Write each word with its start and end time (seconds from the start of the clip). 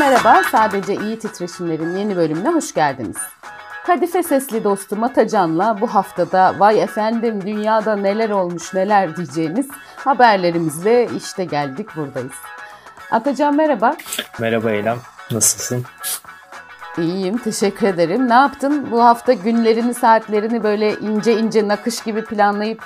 merhaba, 0.00 0.42
Sadece 0.50 0.94
İyi 0.94 1.18
Titreşimlerin 1.18 1.96
yeni 1.96 2.16
bölümüne 2.16 2.48
hoş 2.48 2.74
geldiniz. 2.74 3.16
Kadife 3.86 4.22
sesli 4.22 4.64
dostum 4.64 5.04
Atacan'la 5.04 5.80
bu 5.80 5.86
haftada 5.86 6.54
vay 6.58 6.82
efendim 6.82 7.40
dünyada 7.46 7.96
neler 7.96 8.30
olmuş 8.30 8.74
neler 8.74 9.16
diyeceğimiz 9.16 9.68
haberlerimizle 9.96 11.08
işte 11.16 11.44
geldik 11.44 11.96
buradayız. 11.96 12.32
Atacan 13.10 13.56
merhaba. 13.56 13.96
Merhaba 14.38 14.70
Eylem, 14.70 14.98
nasılsın? 15.30 15.84
İyiyim, 16.98 17.38
teşekkür 17.38 17.86
ederim. 17.86 18.28
Ne 18.28 18.34
yaptın? 18.34 18.88
Bu 18.90 19.04
hafta 19.04 19.32
günlerini, 19.32 19.94
saatlerini 19.94 20.62
böyle 20.62 20.94
ince 20.94 21.38
ince 21.38 21.68
nakış 21.68 22.02
gibi 22.02 22.24
planlayıp 22.24 22.84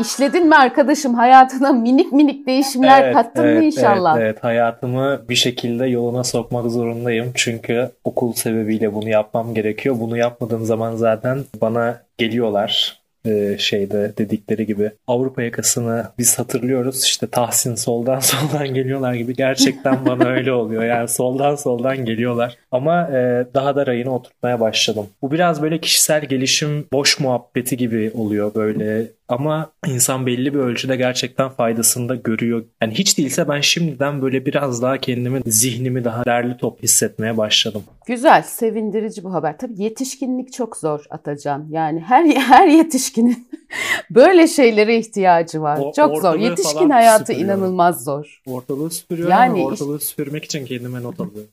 İşledin 0.00 0.48
mi 0.48 0.56
arkadaşım 0.56 1.14
hayatına 1.14 1.72
minik 1.72 2.12
minik 2.12 2.46
değişimler 2.46 3.02
evet, 3.02 3.14
kattın 3.14 3.44
evet, 3.44 3.58
mı 3.58 3.64
inşallah? 3.64 4.16
Evet, 4.16 4.24
evet 4.24 4.44
hayatımı 4.44 5.20
bir 5.28 5.34
şekilde 5.34 5.86
yoluna 5.86 6.24
sokmak 6.24 6.70
zorundayım. 6.70 7.32
Çünkü 7.34 7.90
okul 8.04 8.32
sebebiyle 8.32 8.94
bunu 8.94 9.08
yapmam 9.08 9.54
gerekiyor. 9.54 9.96
Bunu 10.00 10.16
yapmadığım 10.16 10.64
zaman 10.64 10.96
zaten 10.96 11.44
bana 11.60 12.00
geliyorlar 12.18 12.98
e, 13.24 13.58
şeyde 13.58 14.12
dedikleri 14.18 14.66
gibi 14.66 14.90
Avrupa 15.06 15.42
yakasını 15.42 16.06
biz 16.18 16.38
hatırlıyoruz 16.38 17.04
işte 17.04 17.26
Tahsin 17.26 17.74
soldan 17.74 18.18
soldan 18.20 18.74
geliyorlar 18.74 19.14
gibi 19.14 19.34
gerçekten 19.34 20.06
bana 20.06 20.24
öyle 20.24 20.52
oluyor 20.52 20.84
yani 20.84 21.08
soldan 21.08 21.54
soldan 21.54 22.04
geliyorlar 22.04 22.56
ama 22.70 23.02
e, 23.02 23.46
daha 23.54 23.76
da 23.76 23.86
rayına 23.86 24.10
oturtmaya 24.14 24.60
başladım. 24.60 25.06
Bu 25.22 25.30
biraz 25.30 25.62
böyle 25.62 25.78
kişisel 25.78 26.24
gelişim 26.24 26.86
boş 26.92 27.20
muhabbeti 27.20 27.76
gibi 27.76 28.12
oluyor 28.14 28.54
böyle 28.54 29.17
ama 29.28 29.72
insan 29.86 30.26
belli 30.26 30.54
bir 30.54 30.58
ölçüde 30.58 30.96
gerçekten 30.96 31.48
faydasını 31.48 32.08
da 32.08 32.14
görüyor. 32.14 32.64
Yani 32.82 32.94
hiç 32.94 33.18
değilse 33.18 33.48
ben 33.48 33.60
şimdiden 33.60 34.22
böyle 34.22 34.46
biraz 34.46 34.82
daha 34.82 34.98
kendimi, 34.98 35.40
zihnimi 35.46 36.04
daha 36.04 36.24
derli 36.24 36.56
top 36.56 36.82
hissetmeye 36.82 37.36
başladım. 37.36 37.84
Güzel, 38.06 38.42
sevindirici 38.42 39.24
bu 39.24 39.32
haber. 39.32 39.58
Tabii 39.58 39.82
yetişkinlik 39.82 40.52
çok 40.52 40.76
zor 40.76 41.04
Atacan. 41.10 41.66
Yani 41.70 42.00
her 42.00 42.26
her 42.36 42.68
yetişkinin 42.68 43.48
böyle 44.10 44.48
şeylere 44.48 44.98
ihtiyacı 44.98 45.62
var. 45.62 45.78
O, 45.82 45.92
çok 45.92 46.18
zor. 46.18 46.38
Yetişkin 46.38 46.90
hayatı 46.90 47.26
süpürüyor. 47.26 47.44
inanılmaz 47.44 48.04
zor. 48.04 48.42
Ortalığı 48.46 48.90
süpürüyor 48.90 49.28
yani 49.28 49.64
ortalığı 49.64 49.98
iş... 49.98 50.04
süpürmek 50.04 50.44
için 50.44 50.66
kendime 50.66 51.02
not 51.02 51.20
alıyorum. 51.20 51.50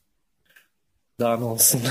Daha 1.19 1.37
ne 1.37 1.43
olsun. 1.43 1.81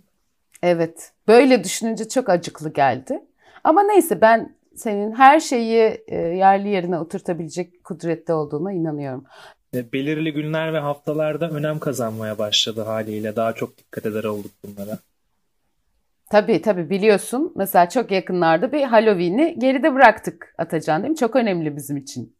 evet. 0.62 1.12
Böyle 1.28 1.64
düşününce 1.64 2.08
çok 2.08 2.28
acıklı 2.28 2.72
geldi. 2.72 3.20
Ama 3.64 3.82
neyse 3.82 4.20
ben 4.20 4.54
senin 4.76 5.12
her 5.12 5.40
şeyi 5.40 6.04
e, 6.06 6.16
yerli 6.16 6.68
yerine 6.68 6.98
oturtabilecek 6.98 7.84
kudrette 7.84 8.32
olduğuna 8.32 8.72
inanıyorum. 8.72 9.24
E, 9.74 9.92
belirli 9.92 10.32
günler 10.32 10.72
ve 10.72 10.78
haftalarda 10.78 11.50
önem 11.50 11.78
kazanmaya 11.78 12.38
başladı 12.38 12.82
haliyle. 12.82 13.36
Daha 13.36 13.52
çok 13.52 13.78
dikkat 13.78 14.06
eder 14.06 14.24
olduk 14.24 14.50
bunlara. 14.64 14.98
Tabii 16.30 16.62
tabii 16.62 16.90
biliyorsun. 16.90 17.52
Mesela 17.56 17.88
çok 17.88 18.10
yakınlarda 18.10 18.72
bir 18.72 18.82
Halloween'i 18.82 19.58
geride 19.58 19.94
bıraktık 19.94 20.54
Atacan 20.58 21.02
değil 21.02 21.10
mi? 21.10 21.16
Çok 21.16 21.36
önemli 21.36 21.76
bizim 21.76 21.96
için. 21.96 22.36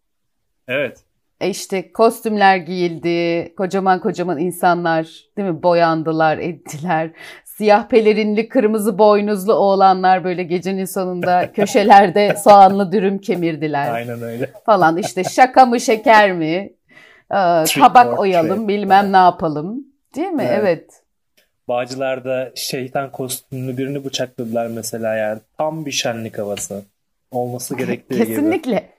Evet. 0.69 1.05
E 1.41 1.51
işte 1.51 1.93
kostümler 1.93 2.57
giyildi, 2.57 3.55
kocaman 3.57 4.01
kocaman 4.01 4.39
insanlar 4.39 5.25
değil 5.37 5.48
mi 5.48 5.63
boyandılar, 5.63 6.39
ettiler. 6.48 7.11
Siyah 7.57 7.89
pelerinli, 7.89 8.49
kırmızı 8.49 8.99
boynuzlu 8.99 9.55
oğlanlar 9.55 10.25
böyle 10.25 10.43
gecenin 10.43 10.85
sonunda 10.85 11.53
köşelerde 11.55 12.37
soğanlı 12.45 12.93
dürüm 12.93 13.19
kemirdiler. 13.19 13.93
Aynen 13.93 14.23
öyle. 14.23 14.51
Falan 14.67 14.97
işte 14.97 15.25
şaka 15.25 15.67
mı 15.67 15.81
şeker 15.81 16.33
mi? 16.33 16.73
Ee, 17.31 17.65
tabak 17.65 18.21
oyalım, 18.21 18.69
bilmem 18.69 19.13
ne 19.13 19.17
yapalım. 19.17 19.85
Değil 20.17 20.29
mi? 20.29 20.43
Evet. 20.49 20.59
evet. 20.61 20.91
Bağcılar'da 21.69 22.53
şeytan 22.55 23.13
kostümlü 23.13 23.77
birini 23.77 24.05
bıçakladılar 24.05 24.67
mesela 24.67 25.14
yani. 25.14 25.41
Tam 25.59 25.87
bir 25.87 25.93
şenlik 25.93 26.39
havası. 26.39 26.83
Olması 27.31 27.77
gerektiği 27.77 28.19
Kesinlikle. 28.19 28.57
gibi. 28.57 28.57
Kesinlikle. 28.61 28.95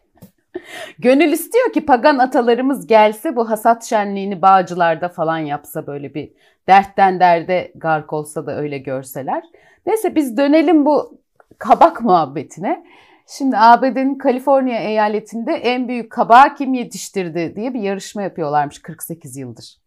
Gönül 1.00 1.32
istiyor 1.32 1.74
ki 1.74 1.86
pagan 1.86 2.18
atalarımız 2.18 2.88
gelse 2.88 3.36
bu 3.36 3.50
hasat 3.50 3.84
şenliğini 3.86 4.42
bağcılarda 4.42 5.10
falan 5.10 5.38
yapsa 5.38 5.88
böyle 5.88 6.14
bir 6.14 6.32
dertten 6.68 7.20
derde 7.20 7.72
gark 7.76 8.14
olsa 8.14 8.46
da 8.46 8.58
öyle 8.58 8.78
görseler. 8.78 9.44
Neyse 9.86 10.16
biz 10.16 10.38
dönelim 10.38 10.86
bu 10.86 11.18
kabak 11.58 12.02
muhabbetine. 12.02 12.86
Şimdi 13.28 13.58
ABD'nin 13.58 14.18
Kaliforniya 14.18 14.80
eyaletinde 14.80 15.52
en 15.52 15.88
büyük 15.88 16.12
kabağı 16.12 16.56
kim 16.56 16.74
yetiştirdi 16.74 17.54
diye 17.56 17.74
bir 17.74 17.80
yarışma 17.80 18.22
yapıyorlarmış 18.22 18.82
48 18.82 19.38
yıldır. 19.38 19.78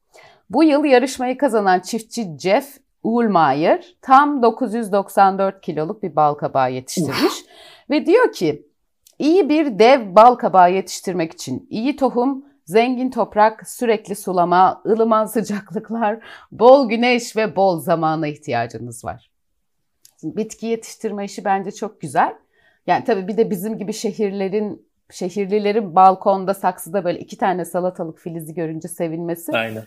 Bu 0.50 0.64
yıl 0.64 0.84
yarışmayı 0.84 1.38
kazanan 1.38 1.80
çiftçi 1.80 2.38
Jeff 2.38 2.78
Uhlmeier 3.02 3.94
tam 4.02 4.42
994 4.42 5.60
kiloluk 5.60 6.02
bir 6.02 6.16
bal 6.16 6.34
kabağı 6.34 6.72
yetiştirmiş. 6.72 7.44
Ve 7.90 8.06
diyor 8.06 8.32
ki 8.32 8.66
iyi 9.18 9.48
bir 9.48 9.78
dev 9.78 10.14
bal 10.14 10.34
kabağı 10.34 10.72
yetiştirmek 10.72 11.32
için 11.32 11.66
iyi 11.70 11.96
tohum, 11.96 12.44
zengin 12.68 13.10
toprak, 13.10 13.68
sürekli 13.68 14.16
sulama, 14.16 14.82
ılıman 14.86 15.24
sıcaklıklar, 15.24 16.18
bol 16.52 16.88
güneş 16.88 17.36
ve 17.36 17.56
bol 17.56 17.80
zamana 17.80 18.26
ihtiyacınız 18.26 19.04
var. 19.04 19.30
Bitki 20.22 20.66
yetiştirme 20.66 21.24
işi 21.24 21.44
bence 21.44 21.70
çok 21.70 22.00
güzel. 22.00 22.34
Yani 22.86 23.04
tabii 23.04 23.28
bir 23.28 23.36
de 23.36 23.50
bizim 23.50 23.78
gibi 23.78 23.92
şehirlerin 23.92 24.88
şehirlilerin 25.10 25.94
balkonda 25.94 26.54
saksıda 26.54 27.04
böyle 27.04 27.18
iki 27.18 27.38
tane 27.38 27.64
salatalık 27.64 28.18
filizi 28.18 28.54
görünce 28.54 28.88
sevinmesi. 28.88 29.52
Aynen. 29.52 29.84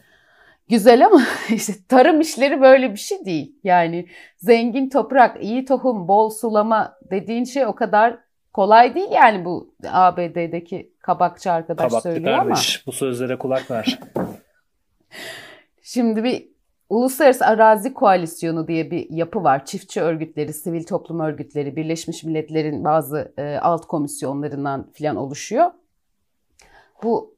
Güzel 0.70 1.06
ama 1.06 1.22
işte 1.50 1.74
tarım 1.88 2.22
işleri 2.22 2.62
böyle 2.62 2.92
bir 2.92 3.00
şey 3.00 3.26
değil. 3.26 3.56
Yani 3.64 4.08
zengin 4.38 4.90
toprak, 4.90 5.44
iyi 5.44 5.66
tohum, 5.66 6.08
bol 6.08 6.30
sulama 6.30 6.98
dediğin 7.12 7.44
şey 7.44 7.66
o 7.66 7.76
kadar 7.76 8.18
kolay 8.54 8.96
değil 8.96 9.12
yani 9.12 9.46
bu 9.46 9.74
ABD'deki 9.92 10.91
kabakçı 11.02 11.52
arkadaş 11.52 11.90
Kabakçı 11.90 12.10
söylüyor 12.10 12.38
kardeş, 12.38 12.78
ama. 12.78 12.84
Bu 12.88 12.92
sözlere 12.92 13.38
kulak 13.38 13.72
ver. 13.72 14.00
Şimdi 15.82 16.24
bir 16.24 16.52
Uluslararası 16.90 17.46
Arazi 17.46 17.94
Koalisyonu 17.94 18.68
diye 18.68 18.92
bir 18.92 19.10
yapı 19.10 19.44
var. 19.44 19.66
Çiftçi 19.66 20.02
örgütleri, 20.02 20.54
sivil 20.54 20.84
toplum 20.84 21.20
örgütleri, 21.20 21.76
Birleşmiş 21.76 22.24
Milletler'in 22.24 22.84
bazı 22.84 23.34
e, 23.38 23.58
alt 23.62 23.88
komisyonlarından 23.88 24.88
filan 24.94 25.16
oluşuyor. 25.16 25.72
Bu 27.04 27.36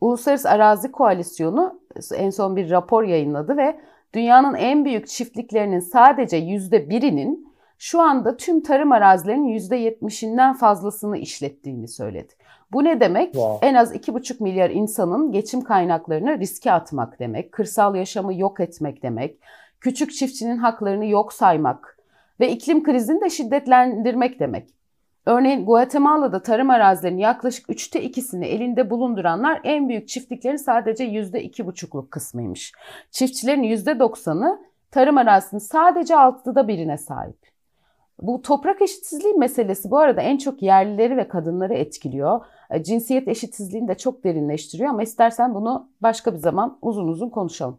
Uluslararası 0.00 0.50
Arazi 0.50 0.92
Koalisyonu 0.92 1.80
en 2.14 2.30
son 2.30 2.56
bir 2.56 2.70
rapor 2.70 3.04
yayınladı 3.04 3.56
ve 3.56 3.80
dünyanın 4.14 4.54
en 4.54 4.84
büyük 4.84 5.08
çiftliklerinin 5.08 5.80
sadece 5.80 6.36
yüzde 6.36 6.90
birinin 6.90 7.54
şu 7.78 8.00
anda 8.00 8.36
tüm 8.36 8.62
tarım 8.62 8.92
arazilerinin 8.92 9.58
%70'inden 9.58 10.54
fazlasını 10.54 11.18
işlettiğini 11.18 11.88
söyledi. 11.88 12.32
Bu 12.72 12.84
ne 12.84 13.00
demek? 13.00 13.32
Wow. 13.32 13.68
En 13.68 13.74
az 13.74 13.94
2,5 13.94 14.42
milyar 14.42 14.70
insanın 14.70 15.32
geçim 15.32 15.60
kaynaklarını 15.60 16.38
riske 16.38 16.72
atmak 16.72 17.18
demek, 17.20 17.52
kırsal 17.52 17.94
yaşamı 17.94 18.34
yok 18.34 18.60
etmek 18.60 19.02
demek, 19.02 19.38
küçük 19.80 20.12
çiftçinin 20.12 20.56
haklarını 20.56 21.06
yok 21.06 21.32
saymak 21.32 21.98
ve 22.40 22.50
iklim 22.50 22.82
krizini 22.82 23.20
de 23.20 23.30
şiddetlendirmek 23.30 24.40
demek. 24.40 24.68
Örneğin 25.26 25.66
Guatemala'da 25.66 26.42
tarım 26.42 26.70
arazilerinin 26.70 27.18
yaklaşık 27.18 27.70
üçte 27.70 28.02
ikisini 28.02 28.46
elinde 28.46 28.90
bulunduranlar 28.90 29.60
en 29.64 29.88
büyük 29.88 30.08
çiftliklerin 30.08 30.56
sadece 30.56 31.04
yüzde 31.04 31.42
iki 31.42 31.66
buçukluk 31.66 32.10
kısmıymış. 32.10 32.72
Çiftçilerin 33.10 33.62
yüzde 33.62 33.98
doksanı 33.98 34.58
tarım 34.90 35.18
arazisinin 35.18 35.60
sadece 35.60 36.16
altıda 36.16 36.68
birine 36.68 36.98
sahip. 36.98 37.38
Bu 38.20 38.42
toprak 38.42 38.82
eşitsizliği 38.82 39.34
meselesi 39.34 39.90
bu 39.90 39.98
arada 39.98 40.20
en 40.20 40.36
çok 40.36 40.62
yerlileri 40.62 41.16
ve 41.16 41.28
kadınları 41.28 41.74
etkiliyor. 41.74 42.40
E, 42.70 42.82
cinsiyet 42.82 43.28
eşitsizliğini 43.28 43.88
de 43.88 43.94
çok 43.94 44.24
derinleştiriyor 44.24 44.90
ama 44.90 45.02
istersen 45.02 45.54
bunu 45.54 45.88
başka 46.00 46.32
bir 46.32 46.38
zaman 46.38 46.78
uzun 46.82 47.08
uzun 47.08 47.30
konuşalım. 47.30 47.78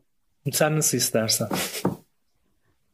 Sen 0.52 0.78
nasıl 0.78 0.98
istersen. 0.98 1.48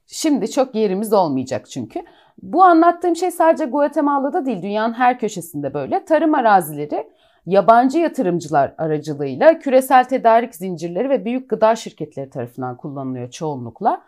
Şimdi 0.08 0.52
çok 0.52 0.76
yerimiz 0.76 1.14
olmayacak 1.14 1.70
çünkü. 1.70 2.04
Bu 2.42 2.64
anlattığım 2.64 3.16
şey 3.16 3.32
sadece 3.32 3.66
Guatemala'da 3.66 4.46
değil, 4.46 4.62
dünyanın 4.62 4.94
her 4.94 5.20
köşesinde 5.20 5.74
böyle. 5.74 6.06
Tarım 6.06 6.36
arazileri 6.36 7.10
yabancı 7.46 8.00
yatırımcılar 8.00 8.74
aracılığıyla 8.78 9.60
küresel 9.60 10.04
tedarik 10.04 10.56
zincirleri 10.56 11.10
ve 11.10 11.26
büyük 11.26 11.50
gıda 11.50 11.76
şirketleri 11.76 12.30
tarafından 12.30 12.78
kullanılıyor 12.78 13.32
çoğunlukla. 13.32 14.02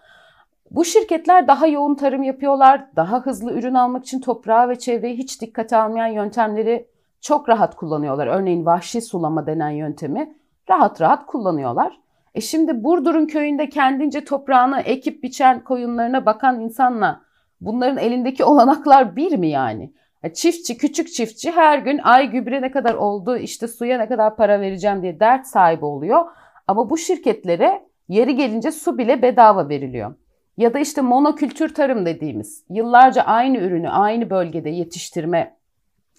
Bu 0.72 0.86
şirketler 0.86 1.48
daha 1.48 1.68
yoğun 1.68 1.96
tarım 1.96 2.24
yapıyorlar, 2.24 2.86
daha 2.96 3.22
hızlı 3.22 3.54
ürün 3.54 3.74
almak 3.74 4.04
için 4.04 4.22
toprağı 4.22 4.70
ve 4.70 4.80
çevreyi 4.80 5.18
hiç 5.18 5.42
dikkate 5.42 5.78
almayan 5.78 6.08
yöntemleri 6.08 6.88
çok 7.26 7.50
rahat 7.50 7.76
kullanıyorlar. 7.76 8.28
Örneğin 8.28 8.66
vahşi 8.66 9.02
sulama 9.02 9.48
denen 9.48 9.70
yöntemi 9.70 10.36
rahat 10.70 11.02
rahat 11.02 11.26
kullanıyorlar. 11.26 12.00
E 12.36 12.42
şimdi 12.42 12.84
Burdur'un 12.84 13.26
köyünde 13.26 13.70
kendince 13.70 14.26
toprağını 14.26 14.82
ekip 14.82 15.24
biçen 15.24 15.64
koyunlarına 15.64 16.26
bakan 16.26 16.60
insanla 16.60 17.22
bunların 17.62 17.98
elindeki 17.98 18.46
olanaklar 18.46 19.16
bir 19.16 19.38
mi 19.38 19.50
yani? 19.50 19.94
E 20.24 20.34
çiftçi, 20.34 20.78
küçük 20.78 21.14
çiftçi 21.14 21.52
her 21.52 21.80
gün 21.80 22.00
ay 22.04 22.30
gübre 22.30 22.62
ne 22.62 22.72
kadar 22.72 22.94
oldu, 22.94 23.38
işte 23.38 23.68
suya 23.68 23.98
ne 23.98 24.08
kadar 24.08 24.36
para 24.36 24.62
vereceğim 24.62 25.02
diye 25.02 25.20
dert 25.20 25.48
sahibi 25.48 25.86
oluyor. 25.86 26.26
Ama 26.68 26.90
bu 26.90 26.98
şirketlere 26.98 27.86
Yeri 28.10 28.36
gelince 28.36 28.72
su 28.72 28.98
bile 28.98 29.22
bedava 29.22 29.70
veriliyor. 29.70 30.16
Ya 30.58 30.74
da 30.74 30.80
işte 30.80 31.02
monokültür 31.02 31.74
tarım 31.74 32.06
dediğimiz 32.06 32.64
yıllarca 32.70 33.22
aynı 33.22 33.58
ürünü 33.58 33.90
aynı 33.90 34.30
bölgede 34.30 34.70
yetiştirme 34.70 35.56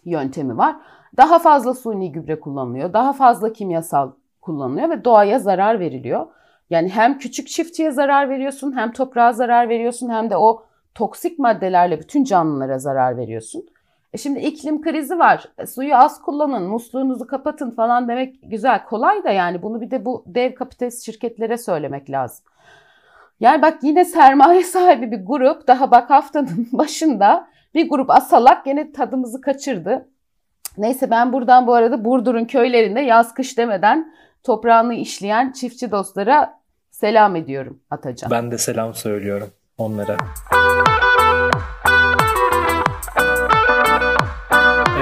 yöntemi 0.05 0.57
var. 0.57 0.77
Daha 1.17 1.39
fazla 1.39 1.75
suni 1.75 2.13
gübre 2.13 2.41
kullanılıyor, 2.41 2.93
daha 2.93 3.13
fazla 3.13 3.53
kimyasal 3.53 4.11
kullanılıyor 4.41 4.91
ve 4.91 5.05
doğaya 5.05 5.39
zarar 5.39 5.81
veriliyor. 5.81 6.27
Yani 6.71 6.89
hem 6.89 7.19
küçük 7.19 7.49
çiftçiye 7.49 7.91
zarar 7.91 8.31
veriyorsun, 8.31 8.77
hem 8.77 8.93
toprağa 8.93 9.33
zarar 9.33 9.69
veriyorsun, 9.69 10.11
hem 10.11 10.31
de 10.31 10.37
o 10.37 10.63
toksik 10.95 11.39
maddelerle 11.39 12.01
bütün 12.01 12.25
canlılara 12.25 12.79
zarar 12.79 13.17
veriyorsun. 13.17 13.67
E 14.13 14.19
şimdi 14.19 14.39
iklim 14.39 14.83
krizi 14.83 15.19
var. 15.19 15.49
E 15.59 15.67
suyu 15.67 15.97
az 15.97 16.23
kullanın, 16.23 16.63
musluğunuzu 16.63 17.27
kapatın 17.27 17.71
falan 17.71 18.09
demek 18.09 18.39
güzel, 18.43 18.85
kolay 18.85 19.25
da 19.25 19.31
yani 19.31 19.63
bunu 19.63 19.81
bir 19.81 19.91
de 19.91 20.05
bu 20.05 20.25
dev 20.27 20.55
kapitalist 20.55 21.07
şirketlere 21.07 21.59
söylemek 21.59 22.11
lazım. 22.11 22.45
Yani 23.41 23.63
bak 23.63 23.79
yine 23.83 24.05
sermaye 24.05 24.63
sahibi 24.65 25.11
bir 25.11 25.27
grup 25.27 25.67
daha 25.67 25.91
bak 25.91 26.11
haftanın 26.11 26.69
başında 26.73 27.49
bir 27.75 27.89
grup 27.89 28.11
asalak 28.11 28.65
gene 28.65 28.93
tadımızı 28.93 29.41
kaçırdı. 29.41 30.09
Neyse 30.79 31.11
ben 31.11 31.33
buradan 31.33 31.67
bu 31.67 31.75
arada 31.75 32.05
Burdur'un 32.05 32.45
köylerinde 32.45 33.01
yaz 33.01 33.35
kış 33.35 33.59
demeden 33.59 34.15
toprağını 34.43 34.95
işleyen 34.95 35.53
çiftçi 35.53 35.91
dostlara 35.91 36.61
selam 36.91 37.37
ediyorum 37.37 37.81
Atacan. 37.91 38.31
Ben 38.31 38.51
de 38.51 38.59
selam 38.59 38.95
söylüyorum 38.95 39.49
onlara. 39.79 40.17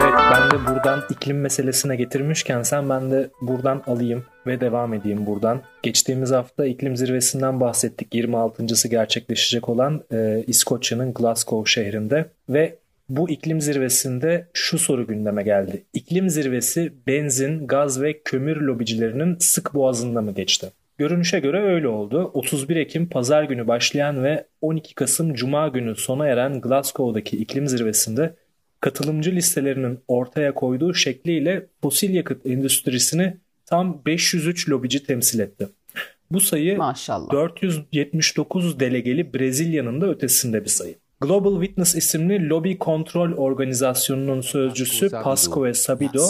Evet 0.02 0.14
ben 0.32 0.50
de 0.50 0.66
buradan 0.66 1.00
iklim 1.10 1.40
meselesine 1.40 1.96
getirmişken 1.96 2.62
sen 2.62 2.88
ben 2.88 3.10
de 3.10 3.30
buradan 3.40 3.82
alayım 3.86 4.24
ve 4.46 4.60
devam 4.60 4.94
edeyim 4.94 5.26
buradan. 5.26 5.60
Geçtiğimiz 5.82 6.30
hafta 6.30 6.66
iklim 6.66 6.96
zirvesinden 6.96 7.60
bahsettik. 7.60 8.14
26.sı 8.14 8.88
gerçekleşecek 8.88 9.68
olan 9.68 10.02
e, 10.12 10.44
İskoçya'nın 10.46 11.14
Glasgow 11.14 11.70
şehrinde 11.70 12.30
ve 12.48 12.78
bu 13.08 13.30
iklim 13.30 13.60
zirvesinde 13.60 14.48
şu 14.52 14.78
soru 14.78 15.06
gündeme 15.06 15.42
geldi. 15.42 15.84
İklim 15.92 16.30
zirvesi 16.30 16.92
benzin, 17.06 17.66
gaz 17.66 18.02
ve 18.02 18.20
kömür 18.22 18.56
lobicilerinin 18.56 19.36
sık 19.38 19.74
boğazında 19.74 20.22
mı 20.22 20.34
geçti? 20.34 20.72
Görünüşe 20.98 21.40
göre 21.40 21.62
öyle 21.62 21.88
oldu. 21.88 22.30
31 22.34 22.76
Ekim 22.76 23.08
pazar 23.08 23.42
günü 23.42 23.68
başlayan 23.68 24.24
ve 24.24 24.46
12 24.60 24.94
Kasım 24.94 25.34
cuma 25.34 25.68
günü 25.68 25.96
sona 25.96 26.26
eren 26.26 26.60
Glasgow'daki 26.60 27.36
iklim 27.36 27.68
zirvesinde 27.68 28.34
katılımcı 28.80 29.32
listelerinin 29.32 29.98
ortaya 30.08 30.54
koyduğu 30.54 30.94
şekliyle 30.94 31.66
fosil 31.82 32.14
yakıt 32.14 32.46
endüstrisini 32.46 33.36
tam 33.66 34.02
503 34.06 34.68
lobici 34.68 35.06
temsil 35.06 35.40
etti. 35.40 35.68
Bu 36.30 36.40
sayı 36.40 36.78
Maşallah. 36.78 37.30
479 37.32 38.80
delegeli 38.80 39.34
Brezilya'nın 39.34 40.00
da 40.00 40.10
ötesinde 40.10 40.64
bir 40.64 40.70
sayı. 40.70 40.94
Global 41.20 41.62
Witness 41.62 41.94
isimli 41.94 42.48
lobi 42.48 42.78
kontrol 42.78 43.32
organizasyonunun 43.32 44.40
sözcüsü 44.40 45.10
Pasco 45.10 45.64
ve 45.64 45.74
Sabido 45.74 46.26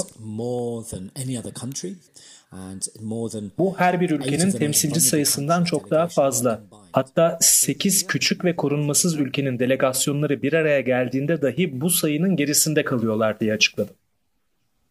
bu 3.58 3.78
her 3.78 4.00
bir 4.00 4.10
ülkenin 4.10 4.50
temsilci 4.50 5.00
sayısından 5.00 5.64
çok 5.64 5.90
daha 5.90 6.08
fazla. 6.08 6.60
Hatta 6.92 7.38
8 7.40 8.06
küçük 8.06 8.44
ve 8.44 8.56
korunmasız 8.56 9.16
ülkenin 9.16 9.58
delegasyonları 9.58 10.42
bir 10.42 10.52
araya 10.52 10.80
geldiğinde 10.80 11.42
dahi 11.42 11.80
bu 11.80 11.90
sayının 11.90 12.36
gerisinde 12.36 12.84
kalıyorlar 12.84 13.40
diye 13.40 13.52
açıkladı. 13.52 13.90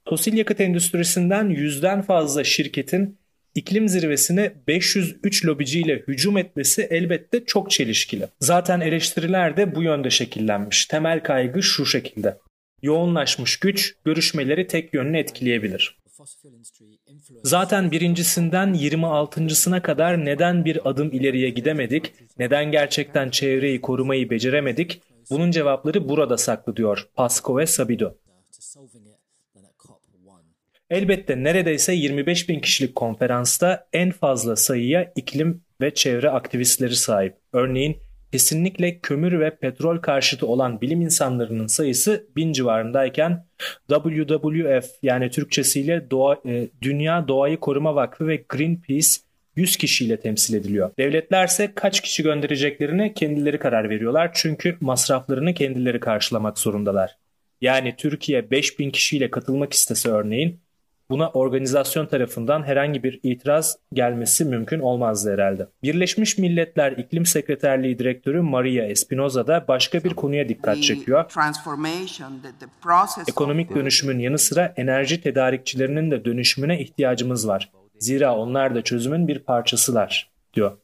Fosil 0.09 0.33
yakıt 0.33 0.61
endüstrisinden 0.61 1.49
yüzden 1.49 2.01
fazla 2.01 2.43
şirketin 2.43 3.17
iklim 3.55 3.89
zirvesine 3.89 4.53
503 4.67 5.45
lobiciyle 5.45 6.03
hücum 6.07 6.37
etmesi 6.37 6.81
elbette 6.81 7.45
çok 7.45 7.71
çelişkili. 7.71 8.27
Zaten 8.39 8.79
eleştiriler 8.81 9.57
de 9.57 9.75
bu 9.75 9.83
yönde 9.83 10.09
şekillenmiş. 10.09 10.85
Temel 10.85 11.23
kaygı 11.23 11.63
şu 11.63 11.85
şekilde. 11.85 12.37
Yoğunlaşmış 12.81 13.59
güç 13.59 13.95
görüşmeleri 14.05 14.67
tek 14.67 14.93
yönlü 14.93 15.17
etkileyebilir. 15.17 15.97
Zaten 17.43 17.91
birincisinden 17.91 18.73
26.sına 18.73 19.81
kadar 19.81 20.25
neden 20.25 20.65
bir 20.65 20.89
adım 20.89 21.11
ileriye 21.11 21.49
gidemedik, 21.49 22.13
neden 22.39 22.71
gerçekten 22.71 23.29
çevreyi 23.29 23.81
korumayı 23.81 24.29
beceremedik, 24.29 25.01
bunun 25.29 25.51
cevapları 25.51 26.09
burada 26.09 26.37
saklı 26.37 26.75
diyor 26.75 27.07
Pasco 27.15 27.57
ve 27.57 27.65
Sabido. 27.65 28.13
Elbette 30.93 31.43
neredeyse 31.43 31.93
25 31.93 32.49
bin 32.49 32.59
kişilik 32.59 32.95
konferansta 32.95 33.87
en 33.93 34.11
fazla 34.11 34.55
sayıya 34.55 35.11
iklim 35.15 35.61
ve 35.81 35.93
çevre 35.93 36.29
aktivistleri 36.29 36.95
sahip. 36.95 37.35
Örneğin 37.53 37.97
kesinlikle 38.31 38.99
kömür 38.99 39.39
ve 39.39 39.55
petrol 39.55 39.97
karşıtı 39.97 40.47
olan 40.47 40.81
bilim 40.81 41.01
insanlarının 41.01 41.67
sayısı 41.67 42.27
bin 42.35 42.53
civarındayken 42.53 43.45
WWF 43.89 44.85
yani 45.03 45.29
Türkçesiyle 45.29 46.11
Doğa, 46.11 46.37
e, 46.45 46.67
Dünya 46.81 47.27
Doğayı 47.27 47.57
Koruma 47.59 47.95
Vakfı 47.95 48.27
ve 48.27 48.43
Greenpeace 48.49 49.09
100 49.55 49.77
kişiyle 49.77 50.19
temsil 50.19 50.53
ediliyor. 50.53 50.91
Devletlerse 50.99 51.71
kaç 51.75 52.01
kişi 52.01 52.23
göndereceklerine 52.23 53.13
kendileri 53.13 53.59
karar 53.59 53.89
veriyorlar 53.89 54.31
çünkü 54.33 54.77
masraflarını 54.81 55.53
kendileri 55.53 55.99
karşılamak 55.99 56.59
zorundalar. 56.59 57.17
Yani 57.61 57.95
Türkiye 57.97 58.51
5000 58.51 58.89
kişiyle 58.89 59.31
katılmak 59.31 59.73
istese 59.73 60.09
örneğin 60.09 60.62
Buna 61.13 61.29
organizasyon 61.29 62.05
tarafından 62.05 62.63
herhangi 62.63 63.03
bir 63.03 63.19
itiraz 63.23 63.77
gelmesi 63.93 64.45
mümkün 64.45 64.79
olmazdı 64.79 65.33
herhalde. 65.33 65.67
Birleşmiş 65.83 66.37
Milletler 66.37 66.91
İklim 66.91 67.25
Sekreterliği 67.25 67.99
Direktörü 67.99 68.41
Maria 68.41 68.85
Espinoza 68.85 69.47
da 69.47 69.65
başka 69.67 70.03
bir 70.03 70.13
konuya 70.13 70.49
dikkat 70.49 70.83
çekiyor. 70.83 71.31
Ekonomik 73.27 73.75
dönüşümün 73.75 74.19
yanı 74.19 74.37
sıra 74.37 74.73
enerji 74.75 75.21
tedarikçilerinin 75.21 76.11
de 76.11 76.25
dönüşümüne 76.25 76.79
ihtiyacımız 76.79 77.47
var. 77.47 77.71
Zira 77.99 78.35
onlar 78.35 78.75
da 78.75 78.81
çözümün 78.81 79.27
bir 79.27 79.39
parçasılar, 79.39 80.31
diyor. 80.53 80.77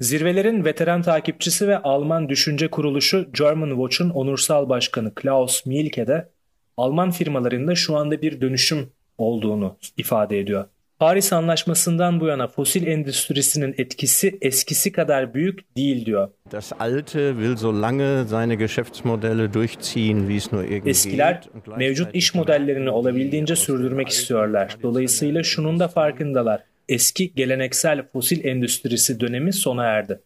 Zirvelerin 0.00 0.64
veteran 0.64 1.02
takipçisi 1.02 1.68
ve 1.68 1.78
Alman 1.78 2.28
düşünce 2.28 2.68
kuruluşu 2.68 3.26
German 3.32 3.70
Watch'un 3.70 4.10
onursal 4.10 4.68
başkanı 4.68 5.14
Klaus 5.14 5.66
Mielke 5.66 6.06
de 6.06 6.33
Alman 6.76 7.10
firmalarında 7.10 7.74
şu 7.74 7.96
anda 7.96 8.22
bir 8.22 8.40
dönüşüm 8.40 8.90
olduğunu 9.18 9.76
ifade 9.96 10.38
ediyor. 10.38 10.64
Paris 10.98 11.32
Anlaşması'ndan 11.32 12.20
bu 12.20 12.26
yana 12.26 12.48
fosil 12.48 12.86
endüstrisinin 12.86 13.74
etkisi 13.78 14.38
eskisi 14.40 14.92
kadar 14.92 15.34
büyük 15.34 15.76
değil 15.76 16.06
diyor. 16.06 16.28
Das 16.52 16.72
alte 16.78 17.32
will 17.32 17.56
so 17.56 17.82
lange 17.82 18.24
seine 18.28 18.54
Geschäftsmodelle 18.54 19.54
durchziehen, 19.54 20.18
wie 20.18 20.36
es 20.36 20.52
nur 20.52 20.64
irgendwie 20.64 20.90
Eskiler 20.90 21.42
mevcut 21.76 22.14
iş 22.14 22.34
modellerini 22.34 22.90
olabildiğince 22.90 23.56
sürdürmek 23.56 24.08
istiyorlar. 24.08 24.76
Dolayısıyla 24.82 25.42
şunun 25.42 25.80
da 25.80 25.88
farkındalar. 25.88 26.62
Eski 26.88 27.34
geleneksel 27.34 28.08
fosil 28.12 28.44
endüstrisi 28.44 29.20
dönemi 29.20 29.52
sona 29.52 29.84
erdi. 29.84 30.20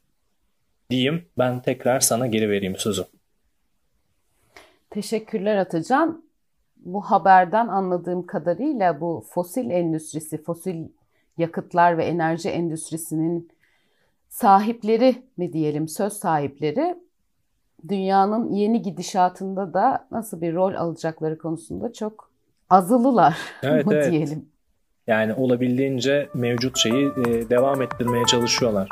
Diyeyim 0.91 1.25
ben 1.39 1.63
tekrar 1.63 2.01
sana 2.01 2.27
geri 2.27 2.51
vereyim 2.51 2.77
sözü. 2.77 3.05
Teşekkürler 4.91 5.57
Atacan 5.57 6.28
bu 6.85 7.01
haberden 7.01 7.69
anladığım 7.69 8.27
kadarıyla 8.27 9.01
bu 9.01 9.25
fosil 9.29 9.71
endüstrisi, 9.71 10.43
fosil 10.43 10.89
yakıtlar 11.39 11.99
ve 11.99 12.05
enerji 12.05 12.49
endüstrisinin 12.49 13.49
sahipleri 14.29 15.23
mi 15.37 15.53
diyelim, 15.53 15.89
söz 15.89 16.13
sahipleri 16.13 16.97
dünyanın 17.89 18.53
yeni 18.53 18.83
gidişatında 18.83 19.75
da 19.75 20.07
nasıl 20.11 20.41
bir 20.41 20.55
rol 20.55 20.75
alacakları 20.75 21.39
konusunda 21.39 21.93
çok 21.93 22.31
azılılar 22.71 23.39
evet, 23.63 23.87
mı 23.87 23.95
evet. 23.95 24.11
diyelim. 24.11 24.49
Yani 25.07 25.35
olabildiğince 25.35 26.29
mevcut 26.35 26.79
şeyi 26.79 27.07
e, 27.07 27.51
devam 27.51 27.83
ettirmeye 27.83 28.25
çalışıyorlar. 28.25 28.89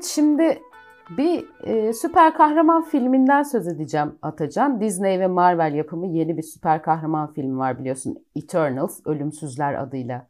Evet 0.00 0.08
şimdi 0.14 0.62
bir 1.18 1.44
e, 1.64 1.92
süper 1.92 2.34
kahraman 2.34 2.82
filminden 2.82 3.42
söz 3.42 3.68
edeceğim 3.68 4.14
Atacan. 4.22 4.80
Disney 4.80 5.20
ve 5.20 5.26
Marvel 5.26 5.74
yapımı 5.74 6.06
yeni 6.06 6.36
bir 6.36 6.42
süper 6.42 6.82
kahraman 6.82 7.32
filmi 7.32 7.58
var 7.58 7.78
biliyorsun. 7.78 8.18
Eternals, 8.36 9.00
Ölümsüzler 9.06 9.74
adıyla 9.74 10.26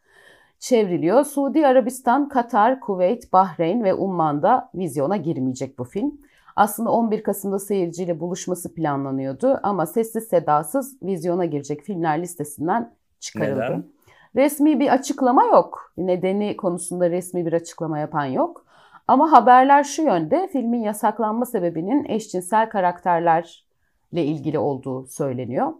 çevriliyor. 0.58 1.24
Suudi 1.24 1.66
Arabistan, 1.66 2.28
Katar, 2.28 2.80
Kuveyt, 2.80 3.32
Bahreyn 3.32 3.84
ve 3.84 3.94
Umman'da 3.94 4.70
vizyona 4.74 5.16
girmeyecek 5.16 5.78
bu 5.78 5.84
film. 5.84 6.12
Aslında 6.56 6.90
11 6.90 7.22
Kasım'da 7.22 7.58
seyirciyle 7.58 8.20
buluşması 8.20 8.74
planlanıyordu 8.74 9.60
ama 9.62 9.86
sessiz 9.86 10.24
sedasız 10.24 11.02
vizyona 11.02 11.44
girecek 11.44 11.82
filmler 11.82 12.22
listesinden 12.22 12.92
çıkarıldı. 13.20 13.60
Neden? 13.60 13.84
Resmi 14.36 14.80
bir 14.80 14.88
açıklama 14.88 15.44
yok. 15.44 15.92
Nedeni 15.96 16.56
konusunda 16.56 17.10
resmi 17.10 17.46
bir 17.46 17.52
açıklama 17.52 17.98
yapan 17.98 18.24
yok. 18.24 18.69
Ama 19.10 19.32
haberler 19.32 19.84
şu 19.84 20.02
yönde 20.02 20.48
filmin 20.52 20.80
yasaklanma 20.80 21.46
sebebinin 21.46 22.04
eşcinsel 22.08 22.68
karakterler 22.68 23.66
ile 24.12 24.24
ilgili 24.24 24.58
olduğu 24.58 25.06
söyleniyor. 25.06 25.72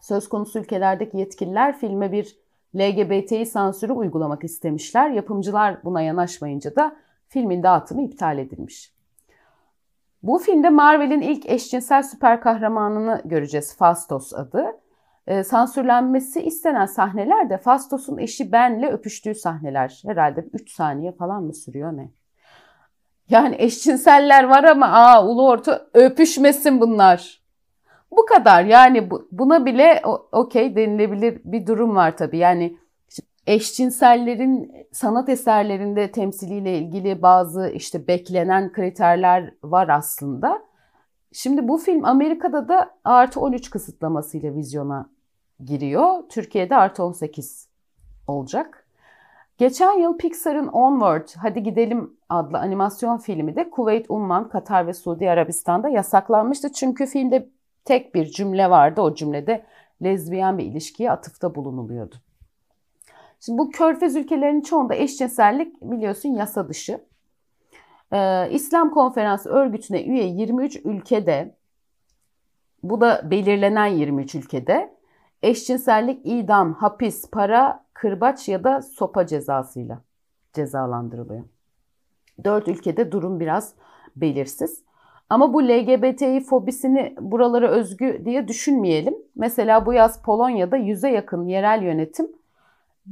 Söz 0.00 0.28
konusu 0.28 0.58
ülkelerdeki 0.58 1.16
yetkililer 1.16 1.78
filme 1.78 2.12
bir 2.12 2.38
LGBTİ 2.76 3.46
sansürü 3.46 3.92
uygulamak 3.92 4.44
istemişler. 4.44 5.10
Yapımcılar 5.10 5.84
buna 5.84 6.02
yanaşmayınca 6.02 6.76
da 6.76 6.96
filmin 7.28 7.62
dağıtımı 7.62 8.02
iptal 8.02 8.38
edilmiş. 8.38 8.94
Bu 10.22 10.38
filmde 10.38 10.70
Marvel'in 10.70 11.20
ilk 11.20 11.46
eşcinsel 11.46 12.02
süper 12.02 12.40
kahramanını 12.40 13.22
göreceğiz. 13.24 13.76
Fastos 13.76 14.34
adı. 14.34 14.80
E, 15.26 15.44
sansürlenmesi 15.44 16.40
istenen 16.42 16.86
sahneler 16.86 17.50
de 17.50 17.58
Fastos'un 17.58 18.18
eşi 18.18 18.52
Ben'le 18.52 18.92
öpüştüğü 18.92 19.34
sahneler. 19.34 20.02
Herhalde 20.06 20.40
3 20.52 20.72
saniye 20.72 21.12
falan 21.12 21.42
mı 21.42 21.54
sürüyor 21.54 21.96
ne? 21.96 22.19
Yani 23.30 23.56
eşcinseller 23.58 24.44
var 24.44 24.64
ama 24.64 24.86
aa 24.86 25.26
ulu 25.26 25.48
orta 25.48 25.86
öpüşmesin 25.94 26.80
bunlar. 26.80 27.40
Bu 28.10 28.26
kadar 28.26 28.64
yani 28.64 29.10
bu, 29.10 29.28
buna 29.32 29.66
bile 29.66 30.02
okey 30.32 30.76
denilebilir 30.76 31.40
bir 31.44 31.66
durum 31.66 31.96
var 31.96 32.16
tabii. 32.16 32.38
Yani 32.38 32.76
eşcinsellerin 33.46 34.72
sanat 34.92 35.28
eserlerinde 35.28 36.12
temsiliyle 36.12 36.78
ilgili 36.78 37.22
bazı 37.22 37.68
işte 37.68 38.06
beklenen 38.06 38.72
kriterler 38.72 39.54
var 39.62 39.88
aslında. 39.88 40.62
Şimdi 41.32 41.68
bu 41.68 41.78
film 41.78 42.04
Amerika'da 42.04 42.68
da 42.68 42.90
artı 43.04 43.40
13 43.40 43.70
kısıtlamasıyla 43.70 44.54
vizyona 44.54 45.10
giriyor. 45.64 46.22
Türkiye'de 46.28 46.76
artı 46.76 47.04
18 47.04 47.68
olacak. 48.26 48.86
Geçen 49.60 49.98
yıl 49.98 50.18
Pixar'ın 50.18 50.66
Onward, 50.66 51.28
Hadi 51.36 51.62
Gidelim 51.62 52.16
adlı 52.28 52.58
animasyon 52.58 53.18
filmi 53.18 53.56
de 53.56 53.70
Kuveyt, 53.70 54.06
Umman, 54.08 54.48
Katar 54.48 54.86
ve 54.86 54.92
Suudi 54.94 55.30
Arabistan'da 55.30 55.88
yasaklanmıştı. 55.88 56.72
Çünkü 56.72 57.06
filmde 57.06 57.48
tek 57.84 58.14
bir 58.14 58.26
cümle 58.26 58.70
vardı. 58.70 59.00
O 59.00 59.14
cümlede 59.14 59.66
lezbiyen 60.02 60.58
bir 60.58 60.64
ilişkiye 60.64 61.10
atıfta 61.10 61.54
bulunuluyordu. 61.54 62.14
Şimdi 63.40 63.58
bu 63.58 63.70
körfez 63.70 64.16
ülkelerinin 64.16 64.60
çoğunda 64.60 64.94
eşcinsellik 64.94 65.82
biliyorsun 65.82 66.28
yasa 66.28 66.68
dışı. 66.68 67.04
Ee, 68.12 68.50
İslam 68.50 68.90
Konferansı 68.90 69.50
örgütüne 69.50 70.02
üye 70.02 70.26
23 70.26 70.76
ülkede, 70.84 71.56
bu 72.82 73.00
da 73.00 73.30
belirlenen 73.30 73.86
23 73.86 74.34
ülkede 74.34 74.96
eşcinsellik 75.42 76.20
idam, 76.24 76.74
hapis, 76.74 77.30
para, 77.30 77.84
kırbaç 78.00 78.48
ya 78.48 78.64
da 78.64 78.82
sopa 78.82 79.26
cezasıyla 79.26 80.00
cezalandırılıyor. 80.52 81.44
Dört 82.44 82.68
ülkede 82.68 83.12
durum 83.12 83.40
biraz 83.40 83.74
belirsiz. 84.16 84.82
Ama 85.30 85.54
bu 85.54 85.62
LGBTİ 85.62 86.40
fobisini 86.40 87.14
buralara 87.20 87.68
özgü 87.68 88.22
diye 88.24 88.48
düşünmeyelim. 88.48 89.14
Mesela 89.36 89.86
bu 89.86 89.92
yaz 89.92 90.22
Polonya'da 90.22 90.76
yüze 90.76 91.10
yakın 91.10 91.46
yerel 91.46 91.82
yönetim 91.82 92.28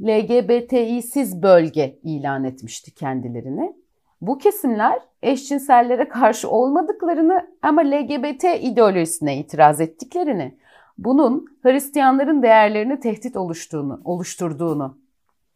LGBTİ'siz 0.01 1.43
bölge 1.43 1.99
ilan 2.03 2.43
etmişti 2.43 2.95
kendilerini. 2.95 3.75
Bu 4.21 4.37
kesimler 4.37 4.99
eşcinsellere 5.21 6.09
karşı 6.09 6.49
olmadıklarını 6.49 7.47
ama 7.61 7.81
LGBT 7.81 8.43
ideolojisine 8.43 9.37
itiraz 9.37 9.81
ettiklerini, 9.81 10.57
bunun 11.03 11.45
Hristiyanların 11.63 12.43
değerlerini 12.43 12.99
tehdit 12.99 13.37
oluştuğunu, 13.37 14.01
oluşturduğunu 14.03 14.97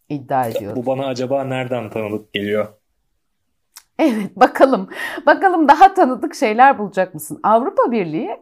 iddia 0.09 0.47
ediyor. 0.47 0.75
Bu 0.75 0.85
bana 0.85 1.05
acaba 1.05 1.43
nereden 1.43 1.89
tanıdık 1.89 2.33
geliyor? 2.33 2.67
Evet 3.99 4.35
bakalım. 4.35 4.89
Bakalım 5.25 5.67
daha 5.67 5.93
tanıdık 5.93 6.35
şeyler 6.35 6.79
bulacak 6.79 7.13
mısın? 7.13 7.39
Avrupa 7.43 7.91
Birliği 7.91 8.37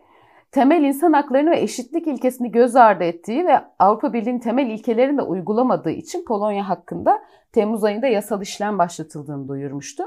temel 0.51 0.83
insan 0.83 1.13
haklarını 1.13 1.51
ve 1.51 1.59
eşitlik 1.59 2.07
ilkesini 2.07 2.51
göz 2.51 2.75
ardı 2.75 3.03
ettiği 3.03 3.45
ve 3.45 3.61
Avrupa 3.79 4.13
Birliği'nin 4.13 4.39
temel 4.39 4.67
ilkelerini 4.67 5.17
de 5.17 5.21
uygulamadığı 5.21 5.91
için 5.91 6.25
Polonya 6.25 6.69
hakkında 6.69 7.21
Temmuz 7.51 7.83
ayında 7.83 8.07
yasal 8.07 8.41
işlem 8.41 8.77
başlatıldığını 8.77 9.47
duyurmuştu. 9.47 10.03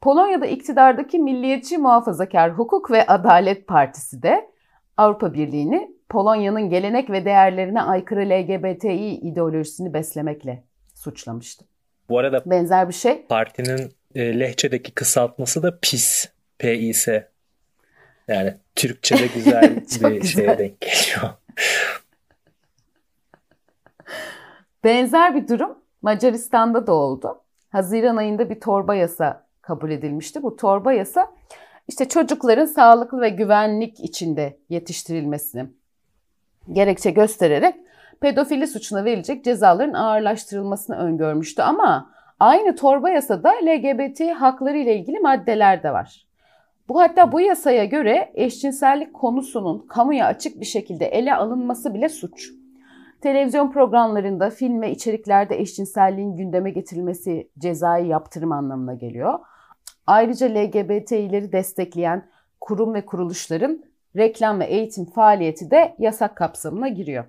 Polonya'da 0.00 0.46
iktidardaki 0.46 1.18
Milliyetçi 1.18 1.78
Muhafazakar 1.78 2.52
Hukuk 2.52 2.90
ve 2.90 3.06
Adalet 3.06 3.66
Partisi 3.66 4.22
de 4.22 4.50
Avrupa 4.96 5.32
Birliği'ni 5.32 5.91
Polonya'nın 6.12 6.70
gelenek 6.70 7.10
ve 7.10 7.24
değerlerine 7.24 7.82
aykırı 7.82 8.20
LGBTİ 8.20 8.92
ideolojisini 9.22 9.94
beslemekle 9.94 10.64
suçlamıştı. 10.94 11.64
Bu 12.08 12.18
arada 12.18 12.42
benzer 12.46 12.88
bir 12.88 12.94
şey. 12.94 13.26
Partinin 13.26 13.92
e, 14.14 14.40
lehçedeki 14.40 14.92
kısaltması 14.92 15.62
da 15.62 15.78
PIS. 15.82 16.28
P-I-S. 16.58 17.28
Yani 18.28 18.54
Türkçe'de 18.76 19.26
güzel 19.34 19.76
bir 19.76 19.80
güzel. 19.80 20.22
şeye 20.22 20.58
denk 20.58 20.80
geliyor. 20.80 21.34
Benzer 24.84 25.34
bir 25.34 25.48
durum 25.48 25.78
Macaristan'da 26.02 26.86
da 26.86 26.92
oldu. 26.92 27.42
Haziran 27.70 28.16
ayında 28.16 28.50
bir 28.50 28.60
torba 28.60 28.94
yasa 28.94 29.46
kabul 29.62 29.90
edilmişti. 29.90 30.42
Bu 30.42 30.56
torba 30.56 30.92
yasa 30.92 31.32
işte 31.88 32.08
çocukların 32.08 32.66
sağlıklı 32.66 33.20
ve 33.20 33.28
güvenlik 33.28 34.00
içinde 34.00 34.58
yetiştirilmesini 34.68 35.66
gerekçe 36.72 37.10
göstererek 37.10 37.74
pedofili 38.20 38.66
suçuna 38.66 39.04
verilecek 39.04 39.44
cezaların 39.44 39.94
ağırlaştırılmasını 39.94 40.96
öngörmüştü. 40.96 41.62
Ama 41.62 42.10
aynı 42.40 42.76
torba 42.76 43.10
yasada 43.10 43.50
LGBT 43.50 44.20
hakları 44.20 44.78
ile 44.78 44.96
ilgili 44.96 45.20
maddeler 45.20 45.82
de 45.82 45.92
var. 45.92 46.26
Bu 46.88 47.00
hatta 47.00 47.32
bu 47.32 47.40
yasaya 47.40 47.84
göre 47.84 48.32
eşcinsellik 48.34 49.14
konusunun 49.14 49.86
kamuya 49.86 50.26
açık 50.26 50.60
bir 50.60 50.66
şekilde 50.66 51.06
ele 51.06 51.34
alınması 51.34 51.94
bile 51.94 52.08
suç. 52.08 52.50
Televizyon 53.20 53.70
programlarında, 53.70 54.50
film 54.50 54.82
ve 54.82 54.90
içeriklerde 54.90 55.60
eşcinselliğin 55.60 56.36
gündeme 56.36 56.70
getirilmesi 56.70 57.50
cezai 57.58 58.08
yaptırım 58.08 58.52
anlamına 58.52 58.94
geliyor. 58.94 59.38
Ayrıca 60.06 60.46
LGBT'leri 60.46 61.52
destekleyen 61.52 62.28
kurum 62.60 62.94
ve 62.94 63.06
kuruluşların 63.06 63.84
reklam 64.16 64.60
ve 64.60 64.64
eğitim 64.64 65.04
faaliyeti 65.04 65.70
de 65.70 65.94
yasak 65.98 66.36
kapsamına 66.36 66.88
giriyor. 66.88 67.24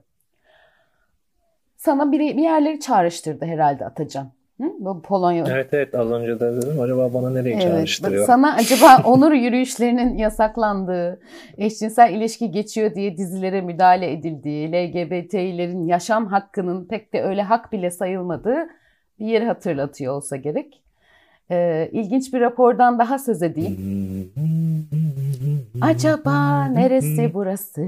Sana 1.77 2.11
bir, 2.11 2.19
bir 2.19 2.43
yerleri 2.43 2.79
çağrıştırdı 2.79 3.45
herhalde 3.45 3.85
Atacan. 3.85 4.31
Hı? 4.61 4.63
Bu 4.79 5.01
Polonya. 5.01 5.45
Evet 5.49 5.69
evet 5.73 5.95
az 5.95 6.11
önce 6.11 6.39
de 6.39 6.55
dedim 6.55 6.81
acaba 6.81 7.13
bana 7.13 7.29
nereye 7.29 7.53
evet, 7.53 7.61
çağrıştırıyor? 7.61 8.25
Sana 8.25 8.53
acaba 8.59 9.01
onur 9.05 9.31
yürüyüşlerinin 9.31 10.17
yasaklandığı, 10.17 11.19
eşcinsel 11.57 12.13
ilişki 12.13 12.51
geçiyor 12.51 12.95
diye 12.95 13.17
dizilere 13.17 13.61
müdahale 13.61 14.11
edildiği, 14.11 14.71
LGBT'lerin 14.71 15.87
yaşam 15.87 16.27
hakkının 16.27 16.85
pek 16.85 17.13
de 17.13 17.23
öyle 17.23 17.41
hak 17.41 17.71
bile 17.71 17.91
sayılmadığı 17.91 18.67
bir 19.19 19.25
yeri 19.25 19.45
hatırlatıyor 19.45 20.13
olsa 20.13 20.35
gerek. 20.35 20.82
Ee, 21.51 21.89
ilginç 21.91 22.33
bir 22.33 22.41
rapordan 22.41 22.99
daha 22.99 23.19
söz 23.19 23.43
edeyim. 23.43 24.31
Acaba 25.81 26.65
neresi 26.65 27.33
burası? 27.33 27.81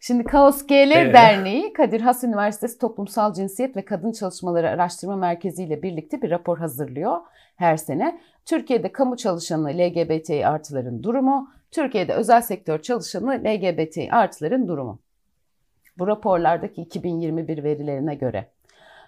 Şimdi 0.00 0.24
Kaos 0.24 0.66
GL 0.66 0.90
ee? 0.90 1.12
Derneği 1.12 1.72
Kadir 1.72 2.00
Has 2.00 2.24
Üniversitesi 2.24 2.78
Toplumsal 2.78 3.34
Cinsiyet 3.34 3.76
ve 3.76 3.84
Kadın 3.84 4.12
Çalışmaları 4.12 4.70
Araştırma 4.70 5.16
Merkezi 5.16 5.64
ile 5.64 5.82
birlikte 5.82 6.22
bir 6.22 6.30
rapor 6.30 6.58
hazırlıyor 6.58 7.16
her 7.56 7.76
sene. 7.76 8.20
Türkiye'de 8.44 8.92
kamu 8.92 9.16
çalışanı 9.16 9.68
LGBT 9.68 10.30
artıların 10.30 11.02
durumu, 11.02 11.50
Türkiye'de 11.70 12.14
özel 12.14 12.40
sektör 12.42 12.78
çalışanı 12.78 13.44
LGBT 13.44 13.98
artıların 14.10 14.68
durumu. 14.68 14.98
Bu 15.98 16.06
raporlardaki 16.06 16.82
2021 16.82 17.64
verilerine 17.64 18.14
göre 18.14 18.46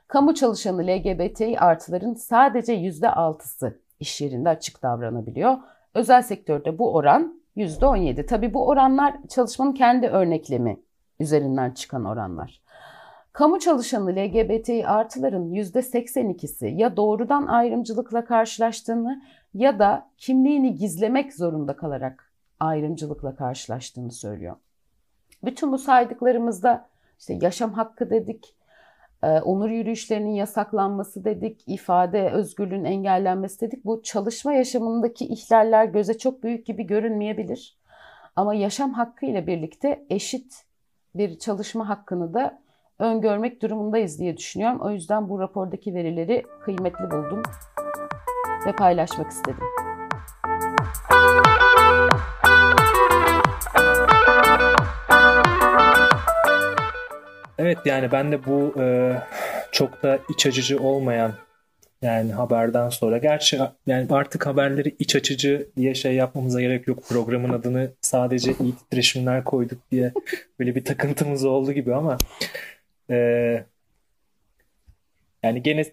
kamu 0.08 0.34
çalışanı 0.34 0.86
LGBT 0.86 1.42
artıların 1.58 2.14
sadece 2.14 2.74
%6'sı 2.74 3.80
iş 4.00 4.20
yerinde 4.20 4.48
açık 4.48 4.82
davranabiliyor. 4.82 5.56
Özel 5.94 6.22
sektörde 6.22 6.78
bu 6.78 6.94
oran 6.94 7.40
%17. 7.56 8.26
Tabii 8.26 8.54
bu 8.54 8.68
oranlar 8.68 9.14
çalışmanın 9.28 9.72
kendi 9.72 10.06
örneklemi 10.06 10.80
üzerinden 11.20 11.70
çıkan 11.70 12.04
oranlar. 12.04 12.62
Kamu 13.32 13.58
çalışanı 13.58 14.10
LGBT 14.10 14.70
artıların 14.86 15.50
%82'si 15.50 16.66
ya 16.66 16.96
doğrudan 16.96 17.46
ayrımcılıkla 17.46 18.24
karşılaştığını 18.24 19.22
ya 19.54 19.78
da 19.78 20.10
kimliğini 20.16 20.74
gizlemek 20.74 21.34
zorunda 21.34 21.76
kalarak 21.76 22.32
ayrımcılıkla 22.60 23.36
karşılaştığını 23.36 24.12
söylüyor. 24.12 24.56
Bütün 25.44 25.72
bu 25.72 25.78
saydıklarımızda 25.78 26.88
işte 27.18 27.38
yaşam 27.42 27.72
hakkı 27.72 28.10
dedik, 28.10 28.54
onur 29.22 29.70
yürüyüşlerinin 29.70 30.34
yasaklanması 30.34 31.24
dedik, 31.24 31.64
ifade 31.66 32.30
özgürlüğün 32.30 32.84
engellenmesi 32.84 33.60
dedik. 33.60 33.84
Bu 33.84 34.02
çalışma 34.02 34.52
yaşamındaki 34.52 35.26
ihlaller 35.26 35.84
göze 35.84 36.18
çok 36.18 36.42
büyük 36.42 36.66
gibi 36.66 36.86
görünmeyebilir. 36.86 37.78
Ama 38.36 38.54
yaşam 38.54 38.92
hakkı 38.92 39.26
ile 39.26 39.46
birlikte 39.46 40.06
eşit 40.10 40.64
bir 41.14 41.38
çalışma 41.38 41.88
hakkını 41.88 42.34
da 42.34 42.58
öngörmek 42.98 43.62
durumundayız 43.62 44.18
diye 44.18 44.36
düşünüyorum. 44.36 44.80
O 44.80 44.90
yüzden 44.90 45.28
bu 45.28 45.40
rapordaki 45.40 45.94
verileri 45.94 46.42
kıymetli 46.64 47.10
buldum 47.10 47.42
ve 48.66 48.72
paylaşmak 48.72 49.30
istedim. 49.30 49.77
Evet 57.58 57.78
yani 57.84 58.12
ben 58.12 58.32
de 58.32 58.44
bu 58.46 58.74
e, 58.82 59.14
çok 59.72 60.02
da 60.02 60.18
iç 60.30 60.46
açıcı 60.46 60.78
olmayan 60.82 61.34
yani 62.02 62.32
haberden 62.32 62.88
sonra. 62.88 63.18
Gerçi 63.18 63.58
yani 63.86 64.06
artık 64.10 64.46
haberleri 64.46 64.96
iç 64.98 65.16
açıcı 65.16 65.68
diye 65.76 65.94
şey 65.94 66.14
yapmamıza 66.14 66.60
gerek 66.60 66.88
yok. 66.88 67.02
Programın 67.08 67.50
adını 67.50 67.90
sadece 68.00 68.54
iyi 68.60 68.76
titreşimler 68.76 69.44
koyduk 69.44 69.90
diye 69.90 70.12
böyle 70.58 70.74
bir 70.74 70.84
takıntımız 70.84 71.44
oldu 71.44 71.72
gibi 71.72 71.94
ama 71.94 72.18
e, 73.10 73.16
yani 75.42 75.62
gene 75.62 75.84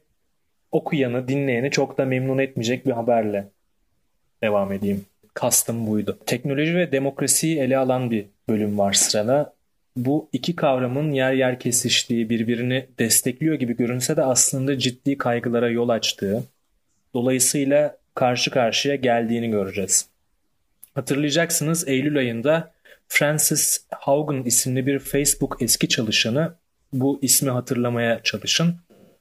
okuyanı, 0.71 1.27
dinleyeni 1.27 1.71
çok 1.71 1.97
da 1.97 2.05
memnun 2.05 2.37
etmeyecek 2.37 2.85
bir 2.85 2.91
haberle 2.91 3.47
devam 4.43 4.71
edeyim. 4.71 5.05
Kastım 5.33 5.87
buydu. 5.87 6.19
Teknoloji 6.25 6.75
ve 6.75 6.91
demokrasiyi 6.91 7.59
ele 7.59 7.77
alan 7.77 8.11
bir 8.11 8.25
bölüm 8.49 8.77
var 8.77 8.93
sırada. 8.93 9.54
Bu 9.95 10.29
iki 10.33 10.55
kavramın 10.55 11.11
yer 11.11 11.33
yer 11.33 11.59
kesiştiği, 11.59 12.29
birbirini 12.29 12.87
destekliyor 12.99 13.55
gibi 13.55 13.75
görünse 13.75 14.17
de 14.17 14.23
aslında 14.23 14.79
ciddi 14.79 15.17
kaygılara 15.17 15.69
yol 15.69 15.89
açtığı, 15.89 16.43
dolayısıyla 17.13 17.97
karşı 18.15 18.51
karşıya 18.51 18.95
geldiğini 18.95 19.51
göreceğiz. 19.51 20.07
Hatırlayacaksınız 20.93 21.87
Eylül 21.87 22.17
ayında 22.17 22.71
Francis 23.07 23.85
Haugen 23.91 24.43
isimli 24.43 24.87
bir 24.87 24.99
Facebook 24.99 25.57
eski 25.61 25.89
çalışanı 25.89 26.55
bu 26.93 27.19
ismi 27.21 27.49
hatırlamaya 27.49 28.23
çalışın 28.23 28.75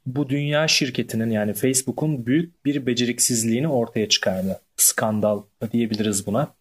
bu 0.07 0.29
dünya 0.29 0.69
şirketinin 0.69 1.31
yani 1.31 1.53
Facebook'un 1.55 2.27
büyük 2.27 2.65
bir 2.65 2.87
beceriksizliğini 2.87 3.69
ortaya 3.69 4.09
çıkardı. 4.09 4.61
Skandal 4.77 5.43
diyebiliriz 5.73 6.27
buna. 6.27 6.55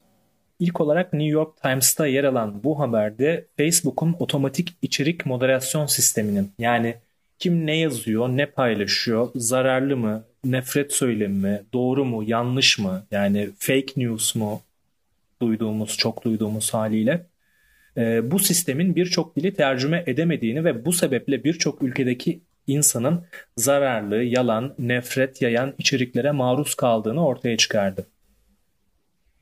İlk 0.60 0.82
olarak 0.82 1.14
New 1.14 1.32
York 1.32 1.62
Times'ta 1.62 2.08
yer 2.08 2.24
alan 2.24 2.64
bu 2.64 2.80
haberde 2.80 3.48
Facebook'un 3.58 4.16
otomatik 4.20 4.76
içerik 4.82 5.26
moderasyon 5.26 5.86
sisteminin 5.86 6.52
yani 6.60 6.96
kim 7.40 7.66
ne 7.66 7.78
yazıyor, 7.78 8.30
ne 8.30 8.46
paylaşıyor, 8.46 9.30
zararlı 9.36 9.98
mı, 9.98 10.26
nefret 10.46 10.94
söylemi 10.94 11.38
mi, 11.38 11.64
doğru 11.74 12.06
mu, 12.06 12.24
yanlış 12.24 12.80
mı, 12.80 13.06
yani 13.12 13.50
fake 13.60 13.94
news 13.98 14.36
mu 14.36 14.62
duyduğumuz, 15.42 15.98
çok 15.98 16.24
duyduğumuz 16.26 16.74
haliyle 16.74 17.26
e, 17.98 18.32
bu 18.32 18.40
sistemin 18.40 18.96
birçok 18.96 19.36
dili 19.36 19.54
tercüme 19.54 20.04
edemediğini 20.08 20.64
ve 20.66 20.86
bu 20.86 20.94
sebeple 20.94 21.44
birçok 21.44 21.82
ülkedeki 21.84 22.42
insanın 22.68 23.26
zararlı, 23.58 24.24
yalan, 24.24 24.76
nefret 24.80 25.42
yayan 25.42 25.74
içeriklere 25.78 26.32
maruz 26.32 26.76
kaldığını 26.76 27.26
ortaya 27.28 27.58
çıkardı. 27.58 28.08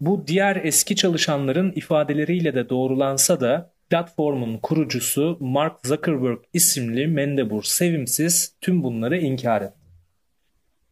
Bu 0.02 0.28
diğer 0.28 0.56
eski 0.56 0.96
çalışanların 0.96 1.72
ifadeleriyle 1.76 2.56
de 2.56 2.70
doğrulansa 2.70 3.42
da 3.42 3.72
platformun 3.90 4.58
kurucusu 4.58 5.38
Mark 5.40 5.88
Zuckerberg 5.88 6.40
isimli 6.54 7.08
mendebur 7.08 7.64
sevimsiz 7.64 8.56
tüm 8.62 8.84
bunları 8.84 9.18
inkar 9.18 9.62
etti. 9.62 9.76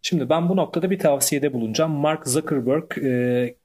Şimdi 0.01 0.29
ben 0.29 0.49
bu 0.49 0.55
noktada 0.55 0.91
bir 0.91 0.99
tavsiyede 0.99 1.53
bulunacağım. 1.53 1.91
Mark 1.91 2.27
Zuckerberg 2.27 2.97
e, 2.97 3.55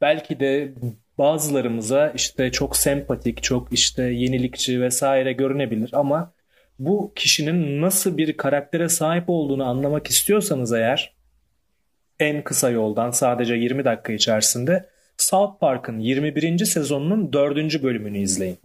belki 0.00 0.40
de 0.40 0.72
bazılarımıza 1.18 2.12
işte 2.16 2.52
çok 2.52 2.76
sempatik, 2.76 3.42
çok 3.42 3.72
işte 3.72 4.02
yenilikçi 4.02 4.80
vesaire 4.80 5.32
görünebilir 5.32 5.90
ama 5.92 6.32
bu 6.78 7.12
kişinin 7.16 7.82
nasıl 7.82 8.16
bir 8.16 8.36
karaktere 8.36 8.88
sahip 8.88 9.24
olduğunu 9.26 9.64
anlamak 9.64 10.06
istiyorsanız 10.06 10.72
eğer 10.72 11.12
en 12.24 12.44
kısa 12.44 12.70
yoldan 12.70 13.10
sadece 13.10 13.54
20 13.54 13.84
dakika 13.84 14.12
içerisinde 14.12 14.88
South 15.16 15.60
Park'ın 15.60 15.98
21. 15.98 16.64
sezonunun 16.64 17.32
4. 17.32 17.82
bölümünü 17.82 18.18
izleyin. 18.18 18.58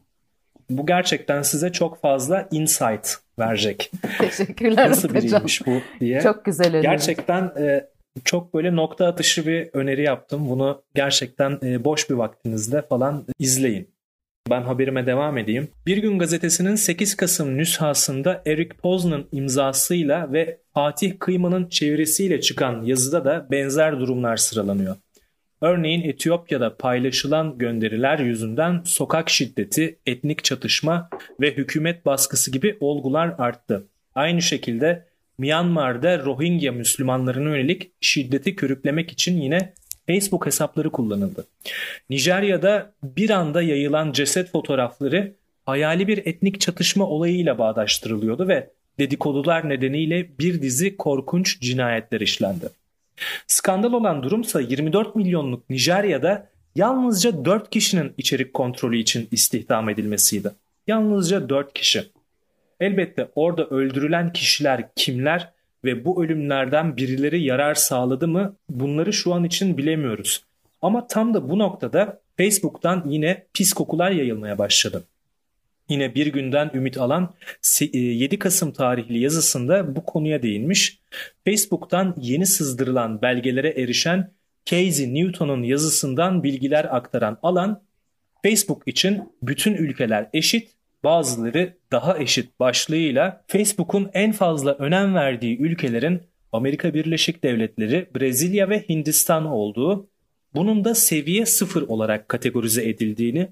Bu 0.70 0.86
gerçekten 0.86 1.42
size 1.42 1.72
çok 1.72 2.02
fazla 2.02 2.48
insight 2.52 3.16
verecek. 3.40 3.92
Teşekkürler 4.20 4.90
Nasıl 4.90 5.14
biriymiş 5.14 5.66
bu 5.68 5.82
diye. 6.00 6.22
Çok 6.22 6.46
güzel 6.46 6.68
öneri. 6.68 6.82
Gerçekten 6.82 7.44
e, 7.60 7.88
çok 8.26 8.54
böyle 8.54 8.76
nokta 8.76 9.08
atışı 9.08 9.48
bir 9.48 9.70
öneri 9.74 10.04
yaptım. 10.04 10.50
Bunu 10.50 10.84
gerçekten 10.96 11.60
e, 11.64 11.84
boş 11.84 12.10
bir 12.10 12.16
vaktinizde 12.16 12.82
falan 12.82 13.26
izleyin. 13.40 13.90
Ben 14.50 14.62
haberime 14.62 15.06
devam 15.06 15.38
edeyim. 15.38 15.68
Bir 15.86 15.98
Gün 15.98 16.20
Gazetesi'nin 16.20 16.76
8 16.76 17.16
Kasım 17.16 17.58
nüshasında 17.58 18.42
Eric 18.46 18.70
Poznan'ın 18.70 19.28
imzasıyla 19.32 20.34
ve 20.34 20.58
Fatih 20.74 21.14
Kıyman'ın 21.20 21.70
çevirisiyle 21.70 22.42
çıkan 22.42 22.84
yazıda 22.84 23.26
da 23.26 23.48
benzer 23.52 24.00
durumlar 24.00 24.38
sıralanıyor. 24.38 24.96
Örneğin 25.62 26.10
Etiyopya'da 26.10 26.78
paylaşılan 26.78 27.58
gönderiler 27.58 28.20
yüzünden 28.20 28.82
sokak 28.86 29.30
şiddeti, 29.30 30.00
etnik 30.06 30.44
çatışma 30.44 31.10
ve 31.42 31.54
hükümet 31.54 32.06
baskısı 32.06 32.52
gibi 32.52 32.78
olgular 32.80 33.36
arttı. 33.38 33.88
Aynı 34.16 34.42
şekilde 34.42 35.06
Myanmar'da 35.38 36.20
Rohingya 36.26 36.72
Müslümanlarına 36.72 37.58
yönelik 37.58 37.92
şiddeti 38.02 38.56
körüklemek 38.56 39.12
için 39.12 39.42
yine 39.42 39.74
Facebook 40.08 40.46
hesapları 40.46 40.90
kullanıldı. 40.90 41.48
Nijerya'da 42.10 42.94
bir 43.04 43.30
anda 43.30 43.62
yayılan 43.62 44.12
ceset 44.12 44.52
fotoğrafları 44.52 45.34
hayali 45.66 46.08
bir 46.08 46.18
etnik 46.18 46.62
çatışma 46.62 47.06
olayıyla 47.06 47.58
bağdaştırılıyordu 47.58 48.48
ve 48.48 48.70
dedikodular 49.00 49.70
nedeniyle 49.70 50.30
bir 50.40 50.62
dizi 50.62 50.98
korkunç 50.98 51.60
cinayetler 51.62 52.22
işlendi. 52.22 52.70
Skandal 53.48 53.94
olan 53.94 54.24
durumsa 54.24 54.62
24 54.62 55.16
milyonluk 55.16 55.70
Nijerya'da 55.70 56.50
yalnızca 56.76 57.46
4 57.46 57.70
kişinin 57.70 58.14
içerik 58.18 58.54
kontrolü 58.54 58.98
için 58.98 59.28
istihdam 59.32 59.90
edilmesiydi. 59.90 60.52
Yalnızca 60.88 61.50
4 61.50 61.74
kişi. 61.74 62.04
Elbette 62.80 63.28
orada 63.36 63.66
öldürülen 63.66 64.34
kişiler 64.34 64.90
kimler 64.96 65.50
ve 65.84 66.06
bu 66.06 66.24
ölümlerden 66.24 66.98
birileri 66.98 67.44
yarar 67.44 67.76
sağladı 67.76 68.28
mı 68.28 68.56
bunları 68.70 69.14
şu 69.14 69.34
an 69.34 69.44
için 69.44 69.78
bilemiyoruz. 69.78 70.44
Ama 70.82 71.08
tam 71.08 71.34
da 71.34 71.50
bu 71.50 71.60
noktada 71.60 72.22
Facebook'tan 72.38 73.04
yine 73.10 73.46
pis 73.54 73.74
kokular 73.74 74.12
yayılmaya 74.12 74.58
başladı. 74.58 75.04
Yine 75.90 76.16
bir 76.16 76.28
günden 76.28 76.72
ümit 76.74 76.98
alan 76.98 77.34
7 77.82 78.36
e, 78.36 78.40
Kasım 78.40 78.72
tarihli 78.72 79.20
yazısında 79.20 79.96
bu 79.96 80.06
konuya 80.06 80.42
değinmiş. 80.42 81.00
Facebook'tan 81.46 82.16
yeni 82.22 82.46
sızdırılan 82.46 83.22
belgelere 83.22 83.70
erişen 83.70 84.32
Casey 84.66 85.14
Newton'un 85.14 85.64
yazısından 85.64 86.44
bilgiler 86.44 86.96
aktaran 86.96 87.38
alan 87.44 87.82
Facebook 88.44 88.84
için 88.86 89.34
bütün 89.42 89.74
ülkeler 89.74 90.30
eşit 90.34 90.77
bazıları 91.08 91.74
daha 91.92 92.18
eşit 92.18 92.60
başlığıyla 92.60 93.44
Facebook'un 93.48 94.10
en 94.14 94.32
fazla 94.32 94.74
önem 94.74 95.16
verdiği 95.16 95.58
ülkelerin 95.58 96.22
Amerika 96.52 96.94
Birleşik 96.94 97.44
Devletleri, 97.44 98.08
Brezilya 98.16 98.70
ve 98.70 98.86
Hindistan 98.90 99.46
olduğu, 99.46 100.10
bunun 100.56 100.86
da 100.86 100.96
seviye 100.96 101.46
0 101.46 101.82
olarak 101.82 102.30
kategorize 102.30 102.90
edildiğini, 102.90 103.48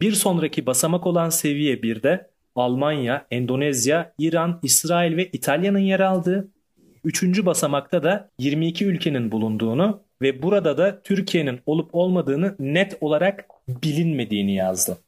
bir 0.00 0.12
sonraki 0.12 0.66
basamak 0.66 1.06
olan 1.06 1.30
seviye 1.30 1.76
1'de 1.76 2.30
Almanya, 2.54 3.26
Endonezya, 3.30 4.12
İran, 4.18 4.60
İsrail 4.62 5.16
ve 5.16 5.26
İtalya'nın 5.26 5.78
yer 5.78 6.00
aldığı, 6.00 6.48
üçüncü 7.04 7.46
basamakta 7.46 8.02
da 8.02 8.30
22 8.38 8.84
ülkenin 8.84 9.32
bulunduğunu 9.32 10.02
ve 10.22 10.42
burada 10.42 10.78
da 10.78 11.02
Türkiye'nin 11.02 11.60
olup 11.66 11.94
olmadığını 11.94 12.56
net 12.58 12.96
olarak 13.00 13.44
bilinmediğini 13.68 14.54
yazdı. 14.54 14.98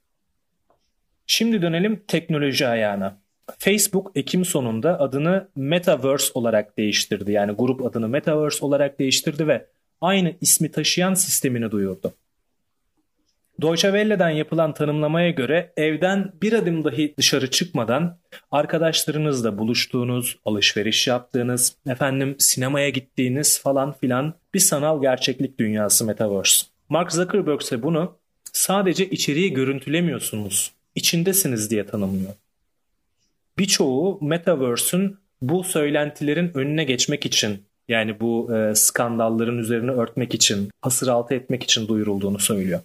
Şimdi 1.31 1.63
dönelim 1.63 2.03
teknoloji 2.07 2.67
ayağına. 2.67 3.19
Facebook 3.59 4.13
Ekim 4.15 4.45
sonunda 4.45 5.01
adını 5.01 5.49
Metaverse 5.57 6.31
olarak 6.35 6.79
değiştirdi. 6.79 7.33
Yani 7.33 7.53
grup 7.53 7.87
adını 7.87 8.09
Metaverse 8.09 8.67
olarak 8.67 8.99
değiştirdi 8.99 9.49
ve 9.49 9.67
aynı 10.01 10.35
ismi 10.41 10.71
taşıyan 10.71 11.15
sistemini 11.15 11.71
duyurdu. 11.71 12.13
Deutsche 13.63 13.89
Welle'den 13.89 14.31
yapılan 14.31 14.75
tanımlamaya 14.75 15.31
göre 15.31 15.73
evden 15.77 16.33
bir 16.43 16.53
adım 16.53 16.85
dahi 16.85 17.15
dışarı 17.19 17.51
çıkmadan 17.51 18.19
arkadaşlarınızla 18.51 19.59
buluştuğunuz, 19.59 20.39
alışveriş 20.45 21.07
yaptığınız, 21.07 21.77
efendim 21.87 22.37
sinemaya 22.39 22.89
gittiğiniz 22.89 23.63
falan 23.63 23.93
filan 23.93 24.35
bir 24.55 24.61
sanal 24.61 25.03
gerçeklik 25.03 25.59
dünyası 25.59 26.05
Metaverse. 26.05 26.67
Mark 26.89 27.13
Zuckerberg 27.13 27.61
ise 27.63 27.83
bunu 27.83 28.17
sadece 28.53 29.11
içeriği 29.11 29.53
görüntülemiyorsunuz 29.53 30.78
içindesiniz 30.99 31.71
diye 31.71 31.87
tanımlıyor. 31.87 32.33
Birçoğu 33.59 34.19
Metaverse'ün 34.23 35.17
bu 35.43 35.65
söylentilerin 35.65 36.51
önüne 36.55 36.85
geçmek 36.85 37.27
için 37.27 37.63
yani 37.89 38.21
bu 38.21 38.57
e, 38.57 38.75
skandalların 38.75 39.59
üzerine 39.59 39.91
örtmek 39.91 40.35
için, 40.35 40.71
hasır 40.83 41.09
altı 41.09 41.35
etmek 41.35 41.63
için 41.63 41.89
duyurulduğunu 41.89 42.39
söylüyor. 42.39 42.81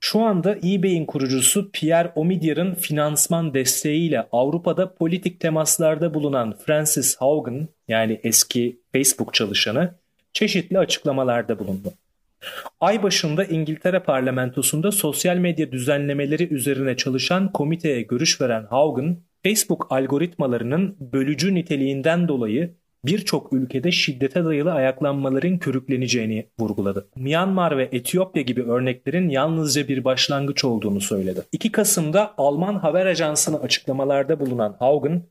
Şu 0.00 0.20
anda 0.20 0.56
eBay'in 0.56 1.06
kurucusu 1.06 1.70
Pierre 1.72 2.12
Omidyar'ın 2.14 2.74
finansman 2.74 3.54
desteğiyle 3.54 4.26
Avrupa'da 4.32 4.94
politik 4.94 5.40
temaslarda 5.40 6.14
bulunan 6.14 6.56
Francis 6.66 7.16
Haugen 7.16 7.68
yani 7.88 8.20
eski 8.22 8.80
Facebook 8.92 9.34
çalışanı 9.34 9.94
çeşitli 10.32 10.78
açıklamalarda 10.78 11.58
bulundu. 11.58 11.92
Ay 12.80 13.02
başında 13.02 13.44
İngiltere 13.44 14.00
parlamentosunda 14.00 14.92
sosyal 14.92 15.36
medya 15.36 15.72
düzenlemeleri 15.72 16.54
üzerine 16.54 16.96
çalışan 16.96 17.52
komiteye 17.52 18.02
görüş 18.02 18.40
veren 18.40 18.64
Haugen, 18.70 19.22
Facebook 19.44 19.86
algoritmalarının 19.90 20.96
bölücü 21.00 21.54
niteliğinden 21.54 22.28
dolayı 22.28 22.74
birçok 23.04 23.52
ülkede 23.52 23.92
şiddete 23.92 24.44
dayalı 24.44 24.72
ayaklanmaların 24.72 25.58
körükleneceğini 25.58 26.46
vurguladı. 26.60 27.08
Myanmar 27.16 27.78
ve 27.78 27.88
Etiyopya 27.92 28.42
gibi 28.42 28.62
örneklerin 28.62 29.28
yalnızca 29.28 29.88
bir 29.88 30.04
başlangıç 30.04 30.64
olduğunu 30.64 31.00
söyledi. 31.00 31.40
2 31.52 31.72
Kasım'da 31.72 32.34
Alman 32.36 32.74
haber 32.74 33.06
ajansına 33.06 33.56
açıklamalarda 33.56 34.40
bulunan 34.40 34.76
Haugen, 34.78 35.22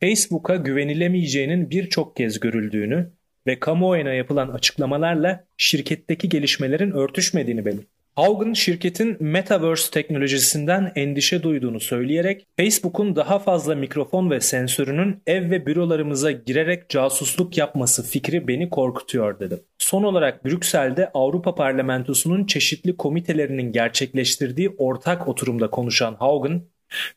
Facebook'a 0.00 0.56
güvenilemeyeceğinin 0.56 1.70
birçok 1.70 2.16
kez 2.16 2.40
görüldüğünü 2.40 3.12
ve 3.48 3.60
kamuoyuna 3.60 4.12
yapılan 4.12 4.48
açıklamalarla 4.48 5.44
şirketteki 5.56 6.28
gelişmelerin 6.28 6.90
örtüşmediğini 6.90 7.64
belirtti. 7.64 7.98
Haugen 8.18 8.52
şirketin 8.52 9.16
Metaverse 9.20 9.90
teknolojisinden 9.90 10.92
endişe 10.96 11.42
duyduğunu 11.42 11.80
söyleyerek 11.80 12.46
Facebook'un 12.56 13.16
daha 13.16 13.38
fazla 13.38 13.74
mikrofon 13.74 14.30
ve 14.30 14.40
sensörünün 14.40 15.22
ev 15.26 15.50
ve 15.50 15.66
bürolarımıza 15.66 16.30
girerek 16.30 16.88
casusluk 16.88 17.58
yapması 17.58 18.02
fikri 18.02 18.48
beni 18.48 18.70
korkutuyor 18.70 19.40
dedi. 19.40 19.62
Son 19.78 20.02
olarak 20.02 20.44
Brüksel'de 20.44 21.10
Avrupa 21.14 21.54
Parlamentosu'nun 21.54 22.46
çeşitli 22.46 22.96
komitelerinin 22.96 23.72
gerçekleştirdiği 23.72 24.70
ortak 24.78 25.28
oturumda 25.28 25.70
konuşan 25.70 26.14
Haugen, 26.14 26.62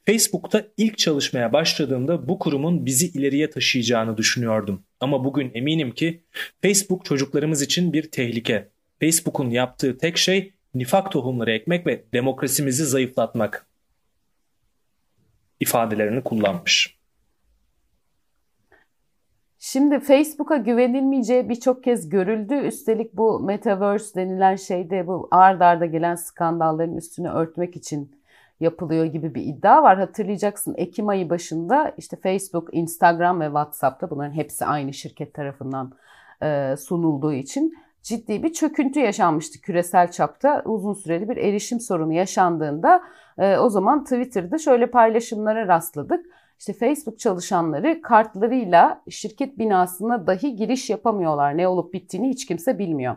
Facebook'ta 0.06 0.68
ilk 0.78 0.98
çalışmaya 0.98 1.54
başladığımda 1.54 2.28
bu 2.28 2.40
kurumun 2.40 2.86
bizi 2.86 3.08
ileriye 3.08 3.50
taşıyacağını 3.50 4.18
düşünüyordum. 4.18 4.84
Ama 5.00 5.24
bugün 5.26 5.52
eminim 5.54 5.92
ki 5.92 6.24
Facebook 6.62 7.06
çocuklarımız 7.06 7.62
için 7.62 7.94
bir 7.94 8.12
tehlike. 8.12 8.70
Facebook'un 9.00 9.50
yaptığı 9.50 9.98
tek 9.98 10.18
şey 10.18 10.54
nifak 10.76 11.12
tohumları 11.12 11.52
ekmek 11.52 11.88
ve 11.88 12.04
demokrasimizi 12.14 12.86
zayıflatmak 12.86 13.68
ifadelerini 15.60 16.24
kullanmış. 16.24 17.02
Şimdi 19.64 20.00
Facebook'a 20.00 20.58
güvenilmeyeceği 20.58 21.50
birçok 21.50 21.84
kez 21.84 22.10
görüldü. 22.10 22.54
Üstelik 22.54 23.14
bu 23.14 23.40
Metaverse 23.40 24.22
denilen 24.22 24.56
şeyde 24.56 25.08
bu 25.08 25.28
ard 25.32 25.62
arda 25.62 25.86
gelen 25.86 26.16
skandalların 26.16 26.98
üstünü 26.98 27.30
örtmek 27.30 27.76
için 27.76 28.21
yapılıyor 28.62 29.06
gibi 29.06 29.36
bir 29.36 29.42
iddia 29.42 29.84
var. 29.84 29.98
Hatırlayacaksın 29.98 30.76
Ekim 30.78 31.10
ayı 31.10 31.30
başında 31.30 31.94
işte 31.98 32.18
Facebook, 32.18 32.70
Instagram 32.72 33.42
ve 33.42 33.46
WhatsApp'ta 33.46 34.10
bunların 34.10 34.34
hepsi 34.34 34.66
aynı 34.66 34.94
şirket 34.94 35.34
tarafından 35.34 35.94
e, 36.44 36.76
sunulduğu 36.78 37.34
için 37.34 37.74
ciddi 38.04 38.44
bir 38.44 38.54
çöküntü 38.54 39.00
yaşanmıştı 39.00 39.62
küresel 39.62 40.12
çapta. 40.12 40.62
Uzun 40.66 40.94
süreli 40.94 41.30
bir 41.30 41.38
erişim 41.38 41.80
sorunu 41.80 42.14
yaşandığında 42.14 43.04
e, 43.38 43.58
o 43.58 43.70
zaman 43.70 44.04
Twitter'da 44.04 44.58
şöyle 44.58 44.92
paylaşımlara 44.92 45.68
rastladık. 45.68 46.26
İşte 46.60 46.74
Facebook 46.74 47.20
çalışanları 47.20 48.02
kartlarıyla 48.02 49.02
şirket 49.10 49.58
binasına 49.58 50.28
dahi 50.28 50.56
giriş 50.56 50.90
yapamıyorlar. 50.90 51.58
Ne 51.58 51.68
olup 51.68 51.94
bittiğini 51.94 52.30
hiç 52.30 52.46
kimse 52.46 52.80
bilmiyor. 52.80 53.16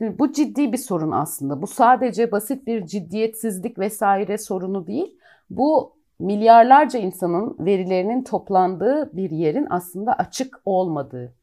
Bu 0.00 0.32
ciddi 0.32 0.72
bir 0.72 0.78
sorun 0.78 1.10
aslında. 1.10 1.62
Bu 1.62 1.66
sadece 1.66 2.32
basit 2.32 2.66
bir 2.66 2.86
ciddiyetsizlik 2.86 3.78
vesaire 3.78 4.38
sorunu 4.38 4.86
değil. 4.86 5.18
Bu 5.50 5.92
milyarlarca 6.18 6.98
insanın 6.98 7.56
verilerinin 7.58 8.22
toplandığı 8.24 9.16
bir 9.16 9.30
yerin 9.30 9.66
aslında 9.70 10.12
açık 10.12 10.60
olmadığı, 10.64 11.34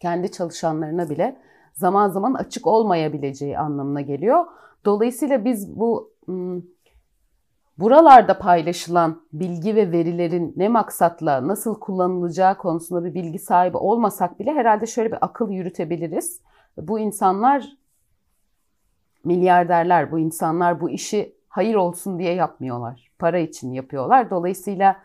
kendi 0.00 0.32
çalışanlarına 0.32 1.10
bile 1.10 1.36
zaman 1.72 2.08
zaman 2.08 2.34
açık 2.34 2.66
olmayabileceği 2.66 3.58
anlamına 3.58 4.00
geliyor. 4.00 4.46
Dolayısıyla 4.84 5.44
biz 5.44 5.76
bu 5.78 6.12
buralarda 7.78 8.38
paylaşılan 8.38 9.22
bilgi 9.32 9.76
ve 9.76 9.92
verilerin 9.92 10.52
ne 10.56 10.68
maksatla 10.68 11.48
nasıl 11.48 11.80
kullanılacağı 11.80 12.58
konusunda 12.58 13.04
bir 13.04 13.14
bilgi 13.14 13.38
sahibi 13.38 13.76
olmasak 13.76 14.38
bile 14.38 14.52
herhalde 14.52 14.86
şöyle 14.86 15.12
bir 15.12 15.18
akıl 15.20 15.50
yürütebiliriz. 15.50 16.40
Bu 16.78 16.98
insanlar 16.98 17.76
milyarderler, 19.24 20.12
bu 20.12 20.18
insanlar 20.18 20.80
bu 20.80 20.90
işi 20.90 21.36
hayır 21.48 21.74
olsun 21.74 22.18
diye 22.18 22.34
yapmıyorlar. 22.34 23.10
Para 23.18 23.38
için 23.38 23.72
yapıyorlar. 23.72 24.30
Dolayısıyla 24.30 24.96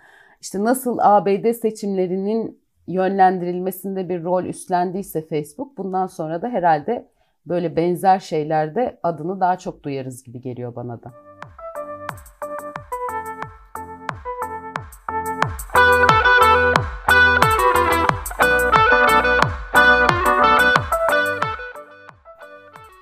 işte 0.41 0.63
nasıl 0.63 0.97
ABD 1.01 1.51
seçimlerinin 1.53 2.61
yönlendirilmesinde 2.87 4.09
bir 4.09 4.23
rol 4.23 4.43
üstlendiyse 4.43 5.27
Facebook 5.27 5.77
bundan 5.77 6.07
sonra 6.07 6.41
da 6.41 6.47
herhalde 6.47 7.07
böyle 7.45 7.75
benzer 7.75 8.19
şeylerde 8.19 8.99
adını 9.03 9.39
daha 9.39 9.57
çok 9.57 9.83
duyarız 9.83 10.23
gibi 10.23 10.41
geliyor 10.41 10.75
bana 10.75 11.03
da. 11.03 11.28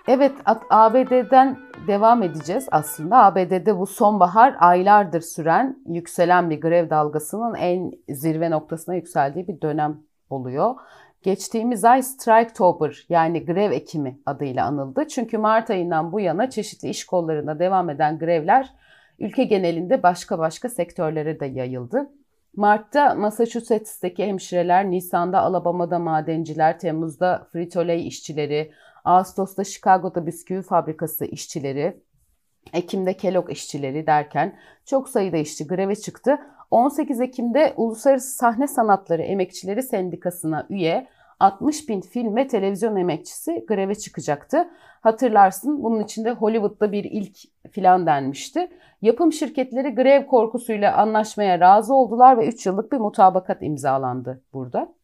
Evet 0.08 0.32
ABD'den 0.70 1.58
devam 1.88 2.24
edeceğiz 2.24 2.68
aslında. 2.72 3.24
ABD'de 3.24 3.78
bu 3.78 3.86
sonbahar 3.88 4.56
aylardır 4.60 5.22
süren 5.22 5.78
yükselen 5.86 6.50
bir 6.50 6.62
grev 6.62 6.90
dalgasının 6.90 7.56
en 7.56 7.92
zirve 8.10 8.52
noktasına 8.52 8.96
yükseldiği 8.96 9.48
bir 9.48 9.62
dönem 9.62 9.98
oluyor. 10.30 10.76
Geçtiğimiz 11.22 11.86
ay 11.86 12.02
Striketober 12.02 13.06
yani 13.10 13.46
grev 13.46 13.72
ekimi 13.72 14.20
adıyla 14.26 14.66
anıldı. 14.66 15.08
Çünkü 15.08 15.38
Mart 15.38 15.70
ayından 15.70 16.12
bu 16.12 16.20
yana 16.20 16.50
çeşitli 16.50 16.90
iş 16.90 17.06
kollarında 17.06 17.60
devam 17.60 17.90
eden 17.90 18.20
grevler 18.20 18.74
ülke 19.20 19.44
genelinde 19.44 20.04
başka 20.04 20.40
başka 20.40 20.70
sektörlere 20.70 21.40
de 21.40 21.46
yayıldı. 21.46 22.10
Mart'ta 22.56 23.16
Massachusetts'teki 23.16 24.26
hemşireler, 24.26 24.92
Nisan'da 24.92 25.42
Alabama'da 25.42 26.00
madenciler, 26.00 26.80
Temmuz'da 26.80 27.48
Frito-Lay 27.54 28.08
işçileri, 28.08 28.72
Ağustos'ta 29.08 29.64
Chicago'da 29.64 30.26
bisküvi 30.26 30.62
fabrikası 30.62 31.26
işçileri, 31.26 32.04
Ekim'de 32.74 33.14
Kellogg 33.14 33.52
işçileri 33.52 34.08
derken 34.08 34.60
çok 34.86 35.10
sayıda 35.10 35.38
işçi 35.38 35.68
greve 35.68 35.96
çıktı. 35.96 36.40
18 36.72 37.22
Ekim'de 37.22 37.74
Uluslararası 37.78 38.36
Sahne 38.36 38.68
Sanatları 38.68 39.22
Emekçileri 39.22 39.84
Sendikası'na 39.84 40.68
üye 40.70 41.08
60 41.40 41.90
bin 41.90 42.02
film 42.02 42.36
ve 42.36 42.48
televizyon 42.48 42.96
emekçisi 42.96 43.66
greve 43.68 43.96
çıkacaktı. 43.96 44.70
Hatırlarsın 45.02 45.84
bunun 45.84 46.04
içinde 46.04 46.32
Hollywood'da 46.32 46.92
bir 46.92 47.04
ilk 47.04 47.38
filan 47.72 48.06
denmişti. 48.06 48.70
Yapım 49.02 49.34
şirketleri 49.34 49.96
grev 49.96 50.26
korkusuyla 50.26 50.96
anlaşmaya 50.96 51.60
razı 51.60 51.94
oldular 51.94 52.38
ve 52.38 52.48
3 52.48 52.66
yıllık 52.66 52.92
bir 52.92 52.98
mutabakat 52.98 53.58
imzalandı 53.62 54.42
burada. 54.54 54.97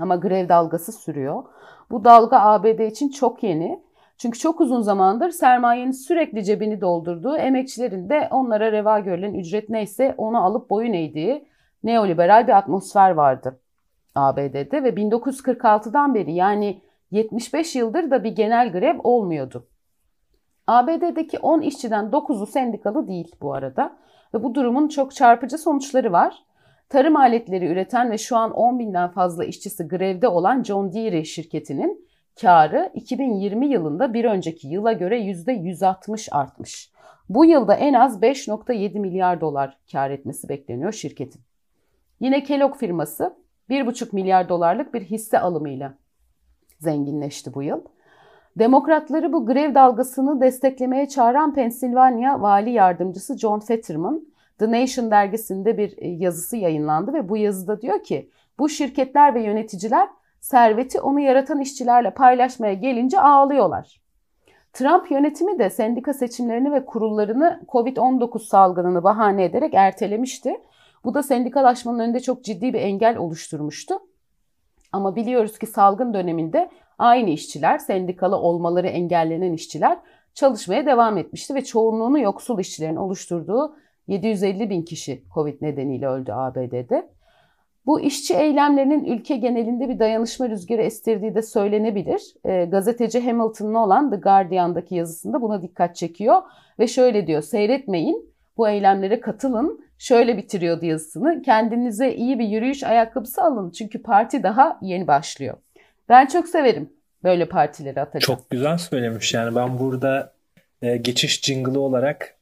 Ama 0.00 0.16
grev 0.16 0.48
dalgası 0.48 0.92
sürüyor. 0.92 1.44
Bu 1.90 2.04
dalga 2.04 2.40
ABD 2.40 2.86
için 2.86 3.08
çok 3.08 3.42
yeni. 3.42 3.82
Çünkü 4.18 4.38
çok 4.38 4.60
uzun 4.60 4.82
zamandır 4.82 5.30
sermayenin 5.30 5.90
sürekli 5.90 6.44
cebini 6.44 6.80
doldurduğu, 6.80 7.36
emekçilerin 7.36 8.08
de 8.08 8.28
onlara 8.30 8.72
reva 8.72 8.98
görülen 8.98 9.34
ücret 9.34 9.68
neyse 9.68 10.14
onu 10.18 10.44
alıp 10.44 10.70
boyun 10.70 10.92
eğdiği 10.92 11.48
neoliberal 11.84 12.46
bir 12.46 12.58
atmosfer 12.58 13.10
vardı 13.10 13.60
ABD'de 14.14 14.84
ve 14.84 14.88
1946'dan 14.88 16.14
beri 16.14 16.32
yani 16.32 16.80
75 17.10 17.76
yıldır 17.76 18.10
da 18.10 18.24
bir 18.24 18.36
genel 18.36 18.72
grev 18.72 18.98
olmuyordu. 19.04 19.66
ABD'deki 20.66 21.38
10 21.38 21.60
işçiden 21.60 22.04
9'u 22.04 22.46
sendikalı 22.46 23.08
değil 23.08 23.36
bu 23.42 23.54
arada 23.54 23.96
ve 24.34 24.42
bu 24.42 24.54
durumun 24.54 24.88
çok 24.88 25.14
çarpıcı 25.14 25.58
sonuçları 25.58 26.12
var. 26.12 26.44
Tarım 26.90 27.16
aletleri 27.16 27.66
üreten 27.66 28.10
ve 28.10 28.18
şu 28.18 28.36
an 28.36 28.50
10 28.50 28.78
binden 28.78 29.10
fazla 29.10 29.44
işçisi 29.44 29.88
grevde 29.88 30.28
olan 30.28 30.62
John 30.62 30.92
Deere 30.92 31.24
şirketinin 31.24 32.08
karı 32.40 32.90
2020 32.94 33.66
yılında 33.66 34.14
bir 34.14 34.24
önceki 34.24 34.68
yıla 34.68 34.92
göre 34.92 35.20
%160 35.20 36.30
artmış. 36.30 36.90
Bu 37.28 37.44
yılda 37.44 37.74
en 37.74 37.94
az 37.94 38.22
5.7 38.22 38.98
milyar 38.98 39.40
dolar 39.40 39.78
kar 39.92 40.10
etmesi 40.10 40.48
bekleniyor 40.48 40.92
şirketin. 40.92 41.40
Yine 42.20 42.42
Kellogg 42.44 42.76
firması 42.76 43.36
1,5 43.70 44.14
milyar 44.14 44.48
dolarlık 44.48 44.94
bir 44.94 45.02
hisse 45.02 45.40
alımıyla 45.40 45.94
zenginleşti 46.78 47.54
bu 47.54 47.62
yıl. 47.62 47.80
Demokratları 48.58 49.32
bu 49.32 49.46
grev 49.46 49.74
dalgasını 49.74 50.40
desteklemeye 50.40 51.08
çağıran 51.08 51.54
Pensilvanya 51.54 52.42
Vali 52.42 52.70
Yardımcısı 52.70 53.38
John 53.38 53.60
Fetterman, 53.60 54.29
The 54.60 54.72
Nation 54.72 55.10
dergisinde 55.10 55.78
bir 55.78 55.94
e, 55.98 56.08
yazısı 56.08 56.56
yayınlandı 56.56 57.12
ve 57.12 57.28
bu 57.28 57.36
yazıda 57.36 57.80
diyor 57.80 58.02
ki 58.02 58.30
bu 58.58 58.68
şirketler 58.68 59.34
ve 59.34 59.42
yöneticiler 59.42 60.08
serveti 60.40 61.00
onu 61.00 61.20
yaratan 61.20 61.60
işçilerle 61.60 62.10
paylaşmaya 62.10 62.74
gelince 62.74 63.20
ağlıyorlar. 63.20 64.00
Trump 64.72 65.10
yönetimi 65.10 65.58
de 65.58 65.70
sendika 65.70 66.14
seçimlerini 66.14 66.72
ve 66.72 66.84
kurullarını 66.84 67.60
Covid-19 67.68 68.46
salgınını 68.46 69.04
bahane 69.04 69.44
ederek 69.44 69.74
ertelemişti. 69.74 70.56
Bu 71.04 71.14
da 71.14 71.22
sendikalaşmanın 71.22 71.98
önünde 71.98 72.20
çok 72.20 72.44
ciddi 72.44 72.72
bir 72.72 72.80
engel 72.80 73.16
oluşturmuştu. 73.16 73.94
Ama 74.92 75.16
biliyoruz 75.16 75.58
ki 75.58 75.66
salgın 75.66 76.14
döneminde 76.14 76.70
aynı 76.98 77.30
işçiler, 77.30 77.78
sendikalı 77.78 78.36
olmaları 78.36 78.86
engellenen 78.86 79.52
işçiler 79.52 79.98
çalışmaya 80.34 80.86
devam 80.86 81.18
etmişti 81.18 81.54
ve 81.54 81.64
çoğunluğunu 81.64 82.18
yoksul 82.18 82.58
işçilerin 82.58 82.96
oluşturduğu 82.96 83.76
750 84.08 84.70
bin 84.70 84.82
kişi 84.82 85.22
Covid 85.34 85.62
nedeniyle 85.62 86.08
öldü 86.08 86.32
ABD'de. 86.32 87.08
Bu 87.86 88.00
işçi 88.00 88.34
eylemlerinin 88.34 89.04
ülke 89.04 89.36
genelinde 89.36 89.88
bir 89.88 89.98
dayanışma 89.98 90.48
rüzgarı 90.48 90.82
estirdiği 90.82 91.34
de 91.34 91.42
söylenebilir. 91.42 92.22
E, 92.44 92.64
gazeteci 92.64 93.20
Hamilton'ın 93.20 93.74
olan 93.74 94.10
The 94.10 94.16
Guardian'daki 94.16 94.94
yazısında 94.94 95.42
buna 95.42 95.62
dikkat 95.62 95.96
çekiyor 95.96 96.42
ve 96.78 96.86
şöyle 96.86 97.26
diyor 97.26 97.42
seyretmeyin 97.42 98.30
bu 98.56 98.68
eylemlere 98.68 99.20
katılın 99.20 99.84
şöyle 99.98 100.36
bitiriyor 100.36 100.82
yazısını 100.82 101.42
kendinize 101.42 102.14
iyi 102.14 102.38
bir 102.38 102.48
yürüyüş 102.48 102.84
ayakkabısı 102.84 103.42
alın 103.42 103.70
çünkü 103.70 104.02
parti 104.02 104.42
daha 104.42 104.78
yeni 104.82 105.06
başlıyor. 105.06 105.56
Ben 106.08 106.26
çok 106.26 106.48
severim 106.48 106.92
böyle 107.24 107.48
partileri 107.48 108.00
atacağım. 108.00 108.38
Çok 108.38 108.50
güzel 108.50 108.78
söylemiş 108.78 109.34
yani 109.34 109.56
ben 109.56 109.78
burada 109.78 110.32
e, 110.82 110.96
geçiş 110.96 111.42
jingle'ı 111.42 111.80
olarak 111.80 112.39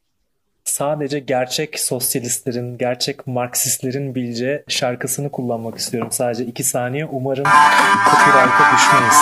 sadece 0.78 1.18
gerçek 1.18 1.80
sosyalistlerin, 1.80 2.78
gerçek 2.78 3.26
Marksistlerin 3.26 4.14
bileceği 4.14 4.62
şarkısını 4.68 5.30
kullanmak 5.30 5.78
istiyorum. 5.78 6.12
Sadece 6.12 6.44
iki 6.44 6.64
saniye. 6.64 7.06
Umarım 7.06 7.44
copyright'a 8.04 8.76
düşmeyiz. 8.76 9.16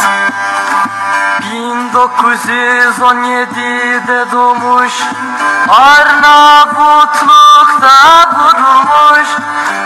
1917'de 1.52 4.32
doğmuş 4.32 4.92
Arnavutluk'ta 5.68 8.00
bulunmuş 8.36 9.28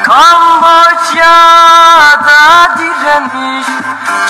Kamboçya'da 0.04 2.42
direnmiş 2.78 3.66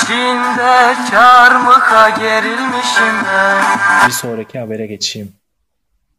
Çin'de 0.06 0.94
çarmıha 1.10 2.08
gerilmişim 2.08 3.14
ben 3.26 3.62
Bir 4.06 4.12
sonraki 4.12 4.58
habere 4.58 4.86
geçeyim. 4.86 5.32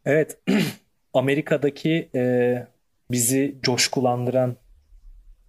Evet 0.04 0.36
Amerika'daki 1.14 2.08
e, 2.14 2.66
bizi 3.10 3.56
coşkulandıran 3.62 4.56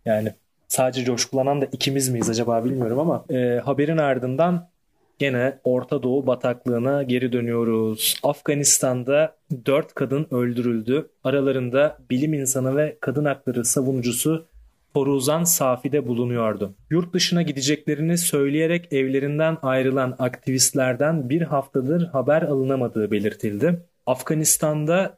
yani 0.05 0.33
sadece 0.67 1.03
coşkulanan 1.03 1.61
da 1.61 1.65
ikimiz 1.65 2.09
miyiz 2.09 2.29
acaba 2.29 2.65
bilmiyorum 2.65 2.99
ama 2.99 3.25
e, 3.29 3.59
haberin 3.65 3.97
ardından 3.97 4.69
gene 5.19 5.59
Orta 5.63 6.03
Doğu 6.03 6.27
bataklığına 6.27 7.03
geri 7.03 7.31
dönüyoruz. 7.31 8.19
Afganistan'da 8.23 9.35
4 9.65 9.93
kadın 9.93 10.27
öldürüldü. 10.31 11.09
Aralarında 11.23 11.97
bilim 12.09 12.33
insanı 12.33 12.77
ve 12.77 12.97
kadın 13.01 13.25
hakları 13.25 13.65
savunucusu 13.65 14.45
Toruzan 14.93 15.43
Safi'de 15.43 16.07
bulunuyordu. 16.07 16.73
Yurt 16.89 17.13
dışına 17.13 17.41
gideceklerini 17.41 18.17
söyleyerek 18.17 18.93
evlerinden 18.93 19.57
ayrılan 19.61 20.15
aktivistlerden 20.19 21.29
bir 21.29 21.41
haftadır 21.41 22.07
haber 22.07 22.41
alınamadığı 22.41 23.11
belirtildi. 23.11 23.79
Afganistan'da 24.05 25.17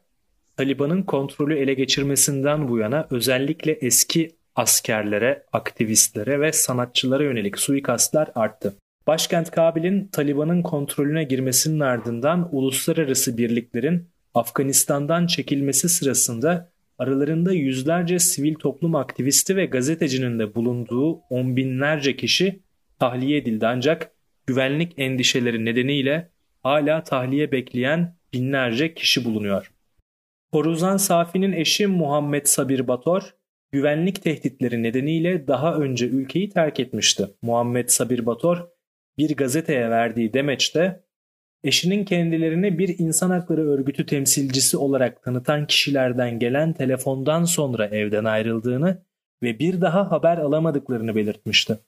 Taliban'ın 0.56 1.02
kontrolü 1.02 1.58
ele 1.58 1.74
geçirmesinden 1.74 2.68
bu 2.68 2.78
yana 2.78 3.06
özellikle 3.10 3.72
eski 3.72 4.36
askerlere, 4.54 5.44
aktivistlere 5.52 6.40
ve 6.40 6.52
sanatçılara 6.52 7.24
yönelik 7.24 7.58
suikastlar 7.58 8.28
arttı. 8.34 8.76
Başkent 9.06 9.50
Kabil'in 9.50 10.08
Taliban'ın 10.08 10.62
kontrolüne 10.62 11.24
girmesinin 11.24 11.80
ardından 11.80 12.48
uluslararası 12.52 13.38
birliklerin 13.38 14.08
Afganistan'dan 14.34 15.26
çekilmesi 15.26 15.88
sırasında 15.88 16.72
aralarında 16.98 17.52
yüzlerce 17.52 18.18
sivil 18.18 18.54
toplum 18.54 18.94
aktivisti 18.94 19.56
ve 19.56 19.66
gazetecinin 19.66 20.38
de 20.38 20.54
bulunduğu 20.54 21.12
on 21.30 21.56
binlerce 21.56 22.16
kişi 22.16 22.60
tahliye 22.98 23.38
edildi 23.38 23.66
ancak 23.66 24.10
güvenlik 24.46 24.92
endişeleri 24.96 25.64
nedeniyle 25.64 26.30
hala 26.62 27.04
tahliye 27.04 27.52
bekleyen 27.52 28.16
binlerce 28.32 28.94
kişi 28.94 29.24
bulunuyor. 29.24 29.72
Horuzan 30.56 30.96
Safi'nin 30.96 31.52
eşi 31.52 31.86
Muhammed 31.86 32.46
Sabir 32.46 32.88
Bator, 32.88 33.34
güvenlik 33.72 34.22
tehditleri 34.22 34.82
nedeniyle 34.82 35.48
daha 35.48 35.74
önce 35.74 36.06
ülkeyi 36.06 36.50
terk 36.50 36.80
etmişti. 36.80 37.26
Muhammed 37.42 37.88
Sabir 37.88 38.26
Bator 38.26 38.68
bir 39.18 39.36
gazeteye 39.36 39.90
verdiği 39.90 40.32
demeçte 40.32 41.04
eşinin 41.64 42.04
kendilerini 42.04 42.78
bir 42.78 42.98
insan 42.98 43.30
hakları 43.30 43.68
örgütü 43.68 44.06
temsilcisi 44.06 44.76
olarak 44.76 45.22
tanıtan 45.22 45.66
kişilerden 45.66 46.38
gelen 46.38 46.72
telefondan 46.72 47.44
sonra 47.44 47.86
evden 47.86 48.24
ayrıldığını 48.24 49.02
ve 49.42 49.58
bir 49.58 49.80
daha 49.80 50.10
haber 50.10 50.36
alamadıklarını 50.36 51.16
belirtmişti. 51.16 51.78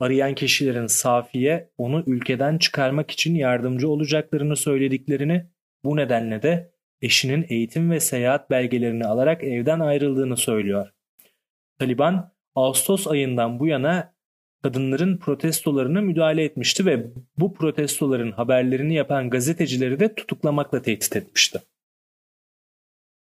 Arayan 0.00 0.34
kişilerin 0.34 0.86
Safi'ye 0.86 1.70
onu 1.78 2.04
ülkeden 2.06 2.58
çıkarmak 2.58 3.10
için 3.10 3.34
yardımcı 3.34 3.88
olacaklarını 3.88 4.56
söylediklerini 4.56 5.46
bu 5.84 5.96
nedenle 5.96 6.42
de 6.42 6.71
eşinin 7.02 7.46
eğitim 7.48 7.90
ve 7.90 8.00
seyahat 8.00 8.50
belgelerini 8.50 9.06
alarak 9.06 9.44
evden 9.44 9.80
ayrıldığını 9.80 10.36
söylüyor. 10.36 10.92
Taliban 11.78 12.32
Ağustos 12.54 13.06
ayından 13.06 13.60
bu 13.60 13.66
yana 13.66 14.14
kadınların 14.62 15.18
protestolarına 15.18 16.00
müdahale 16.00 16.44
etmişti 16.44 16.86
ve 16.86 17.06
bu 17.38 17.54
protestoların 17.54 18.32
haberlerini 18.32 18.94
yapan 18.94 19.30
gazetecileri 19.30 20.00
de 20.00 20.14
tutuklamakla 20.14 20.82
tehdit 20.82 21.16
etmişti. 21.16 21.60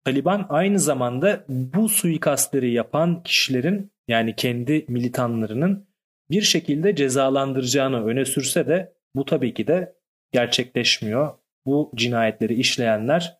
Taliban 0.04 0.46
aynı 0.48 0.78
zamanda 0.78 1.44
bu 1.48 1.88
suikastleri 1.88 2.72
yapan 2.72 3.22
kişilerin 3.22 3.92
yani 4.08 4.36
kendi 4.36 4.84
militanlarının 4.88 5.88
bir 6.30 6.42
şekilde 6.42 6.96
cezalandıracağını 6.96 8.06
öne 8.06 8.24
sürse 8.24 8.66
de 8.66 8.92
bu 9.14 9.24
tabii 9.24 9.54
ki 9.54 9.66
de 9.66 9.96
gerçekleşmiyor. 10.32 11.38
Bu 11.66 11.92
cinayetleri 11.94 12.54
işleyenler 12.54 13.38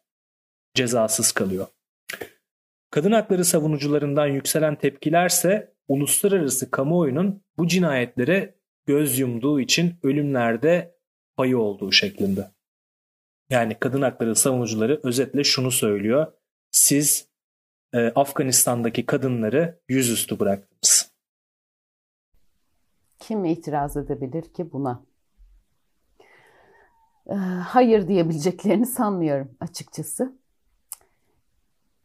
cezasız 0.77 1.33
kalıyor. 1.33 1.67
Kadın 2.91 3.12
hakları 3.12 3.45
savunucularından 3.45 4.27
yükselen 4.27 4.77
tepkilerse 4.77 5.75
uluslararası 5.89 6.71
kamuoyunun 6.71 7.43
bu 7.59 7.67
cinayetlere 7.67 8.55
göz 8.87 9.19
yumduğu 9.19 9.61
için 9.61 9.95
ölümlerde 10.03 10.97
payı 11.37 11.59
olduğu 11.59 11.93
şeklinde. 11.93 12.51
Yani 13.51 13.75
kadın 13.81 14.03
hakları 14.03 14.37
savunucuları 14.37 15.01
özetle 15.03 15.45
şunu 15.45 15.71
söylüyor. 15.71 16.33
Siz 16.71 17.29
e, 17.93 17.99
Afganistan'daki 17.99 19.07
kadınları 19.07 19.81
yüzüstü 19.89 20.41
bıraktınız. 20.41 21.12
Kim 23.19 23.45
itiraz 23.45 23.97
edebilir 23.97 24.43
ki 24.43 24.73
buna? 24.73 25.05
E, 27.27 27.35
hayır 27.67 28.09
diyebileceklerini 28.09 28.87
sanmıyorum 28.87 29.57
açıkçası. 29.61 30.39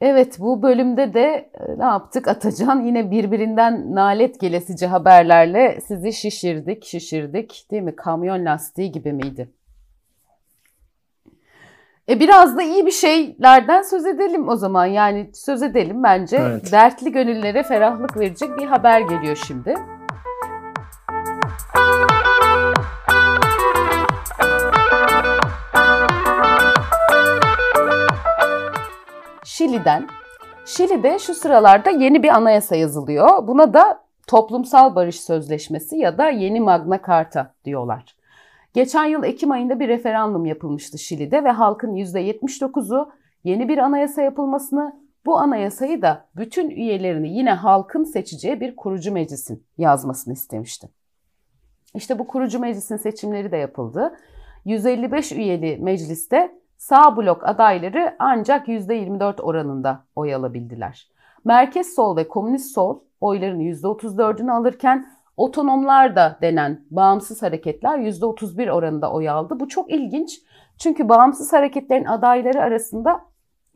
Evet 0.01 0.39
bu 0.39 0.61
bölümde 0.61 1.13
de 1.13 1.49
e, 1.53 1.77
ne 1.79 1.83
yaptık 1.83 2.27
Atacan? 2.27 2.81
Yine 2.81 3.11
birbirinden 3.11 3.95
nalet 3.95 4.39
gelesici 4.39 4.87
haberlerle 4.87 5.79
sizi 5.87 6.13
şişirdik, 6.13 6.85
şişirdik 6.85 7.67
değil 7.71 7.83
mi? 7.83 7.95
Kamyon 7.95 8.45
lastiği 8.45 8.91
gibi 8.91 9.13
miydi? 9.13 9.49
E 12.09 12.19
biraz 12.19 12.57
da 12.57 12.61
iyi 12.61 12.85
bir 12.85 12.91
şeylerden 12.91 13.81
söz 13.81 14.05
edelim 14.05 14.47
o 14.49 14.55
zaman. 14.55 14.85
Yani 14.85 15.29
söz 15.33 15.63
edelim 15.63 16.03
bence. 16.03 16.37
Evet. 16.37 16.71
Dertli 16.71 17.11
gönüllere 17.11 17.63
ferahlık 17.63 18.17
verecek 18.17 18.57
bir 18.57 18.65
haber 18.65 19.01
geliyor 19.01 19.35
şimdi. 19.47 19.75
Şili'den. 29.51 30.07
Şili'de 30.65 31.19
şu 31.19 31.33
sıralarda 31.33 31.89
yeni 31.89 32.23
bir 32.23 32.29
anayasa 32.29 32.75
yazılıyor. 32.75 33.47
Buna 33.47 33.73
da 33.73 34.03
Toplumsal 34.27 34.95
Barış 34.95 35.21
Sözleşmesi 35.21 35.97
ya 35.97 36.17
da 36.17 36.29
Yeni 36.29 36.59
Magna 36.59 37.01
Carta 37.07 37.53
diyorlar. 37.65 38.15
Geçen 38.73 39.05
yıl 39.05 39.23
Ekim 39.23 39.51
ayında 39.51 39.79
bir 39.79 39.87
referandum 39.87 40.45
yapılmıştı 40.45 40.97
Şili'de 40.97 41.43
ve 41.43 41.49
halkın 41.51 41.95
%79'u 41.95 43.11
yeni 43.43 43.69
bir 43.69 43.77
anayasa 43.77 44.21
yapılmasını, 44.21 44.95
bu 45.25 45.37
anayasayı 45.37 46.01
da 46.01 46.25
bütün 46.35 46.69
üyelerini 46.69 47.37
yine 47.37 47.51
halkın 47.51 48.03
seçeceği 48.03 48.61
bir 48.61 48.75
kurucu 48.75 49.11
meclisin 49.11 49.63
yazmasını 49.77 50.33
istemişti. 50.33 50.89
İşte 51.95 52.19
bu 52.19 52.27
kurucu 52.27 52.59
meclisin 52.59 52.97
seçimleri 52.97 53.51
de 53.51 53.57
yapıldı. 53.57 54.17
155 54.65 55.31
üyeli 55.31 55.77
mecliste 55.77 56.60
Sağ 56.81 57.17
blok 57.17 57.47
adayları 57.47 58.15
ancak 58.19 58.67
%24 58.67 59.41
oranında 59.41 60.05
oy 60.15 60.35
alabildiler. 60.35 61.09
Merkez 61.45 61.95
sol 61.95 62.17
ve 62.17 62.27
komünist 62.27 62.73
sol 62.73 62.99
oyların 63.19 63.59
%34'ünü 63.59 64.51
alırken 64.51 65.07
otonomlar 65.37 66.15
da 66.15 66.37
denen 66.41 66.85
bağımsız 66.91 67.41
hareketler 67.41 67.99
%31 67.99 68.71
oranında 68.71 69.11
oy 69.11 69.29
aldı. 69.29 69.59
Bu 69.59 69.67
çok 69.67 69.91
ilginç 69.91 70.39
çünkü 70.77 71.09
bağımsız 71.09 71.53
hareketlerin 71.53 72.05
adayları 72.05 72.61
arasında 72.61 73.25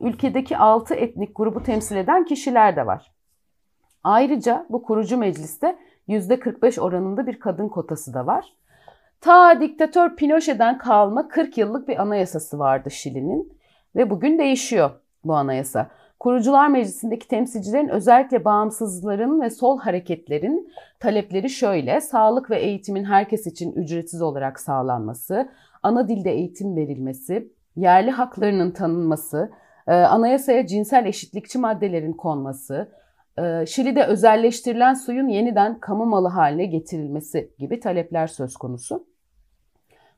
ülkedeki 0.00 0.56
6 0.56 0.94
etnik 0.94 1.36
grubu 1.36 1.62
temsil 1.62 1.96
eden 1.96 2.24
kişiler 2.24 2.76
de 2.76 2.86
var. 2.86 3.12
Ayrıca 4.04 4.66
bu 4.68 4.82
kurucu 4.82 5.18
mecliste 5.18 5.78
%45 6.08 6.80
oranında 6.80 7.26
bir 7.26 7.40
kadın 7.40 7.68
kotası 7.68 8.14
da 8.14 8.26
var. 8.26 8.56
Ta 9.20 9.60
diktatör 9.60 10.16
Pinochet'den 10.16 10.78
kalma 10.78 11.28
40 11.28 11.58
yıllık 11.58 11.88
bir 11.88 12.02
anayasası 12.02 12.58
vardı 12.58 12.90
Şili'nin 12.90 13.58
ve 13.96 14.10
bugün 14.10 14.38
değişiyor 14.38 14.90
bu 15.24 15.34
anayasa. 15.34 15.90
Kurucular 16.20 16.68
Meclisi'ndeki 16.68 17.28
temsilcilerin 17.28 17.88
özellikle 17.88 18.44
bağımsızların 18.44 19.40
ve 19.40 19.50
sol 19.50 19.78
hareketlerin 19.78 20.72
talepleri 21.00 21.50
şöyle. 21.50 22.00
Sağlık 22.00 22.50
ve 22.50 22.58
eğitimin 22.60 23.04
herkes 23.04 23.46
için 23.46 23.72
ücretsiz 23.72 24.22
olarak 24.22 24.60
sağlanması, 24.60 25.48
ana 25.82 26.08
dilde 26.08 26.30
eğitim 26.30 26.76
verilmesi, 26.76 27.52
yerli 27.76 28.10
haklarının 28.10 28.70
tanınması, 28.70 29.50
e, 29.86 29.94
anayasaya 29.94 30.66
cinsel 30.66 31.06
eşitlikçi 31.06 31.58
maddelerin 31.58 32.12
konması, 32.12 32.92
Şili'de 33.66 34.04
özelleştirilen 34.04 34.94
suyun 34.94 35.28
yeniden 35.28 35.80
kamu 35.80 36.06
malı 36.06 36.28
haline 36.28 36.66
getirilmesi 36.66 37.50
gibi 37.58 37.80
talepler 37.80 38.26
söz 38.26 38.56
konusu. 38.56 39.06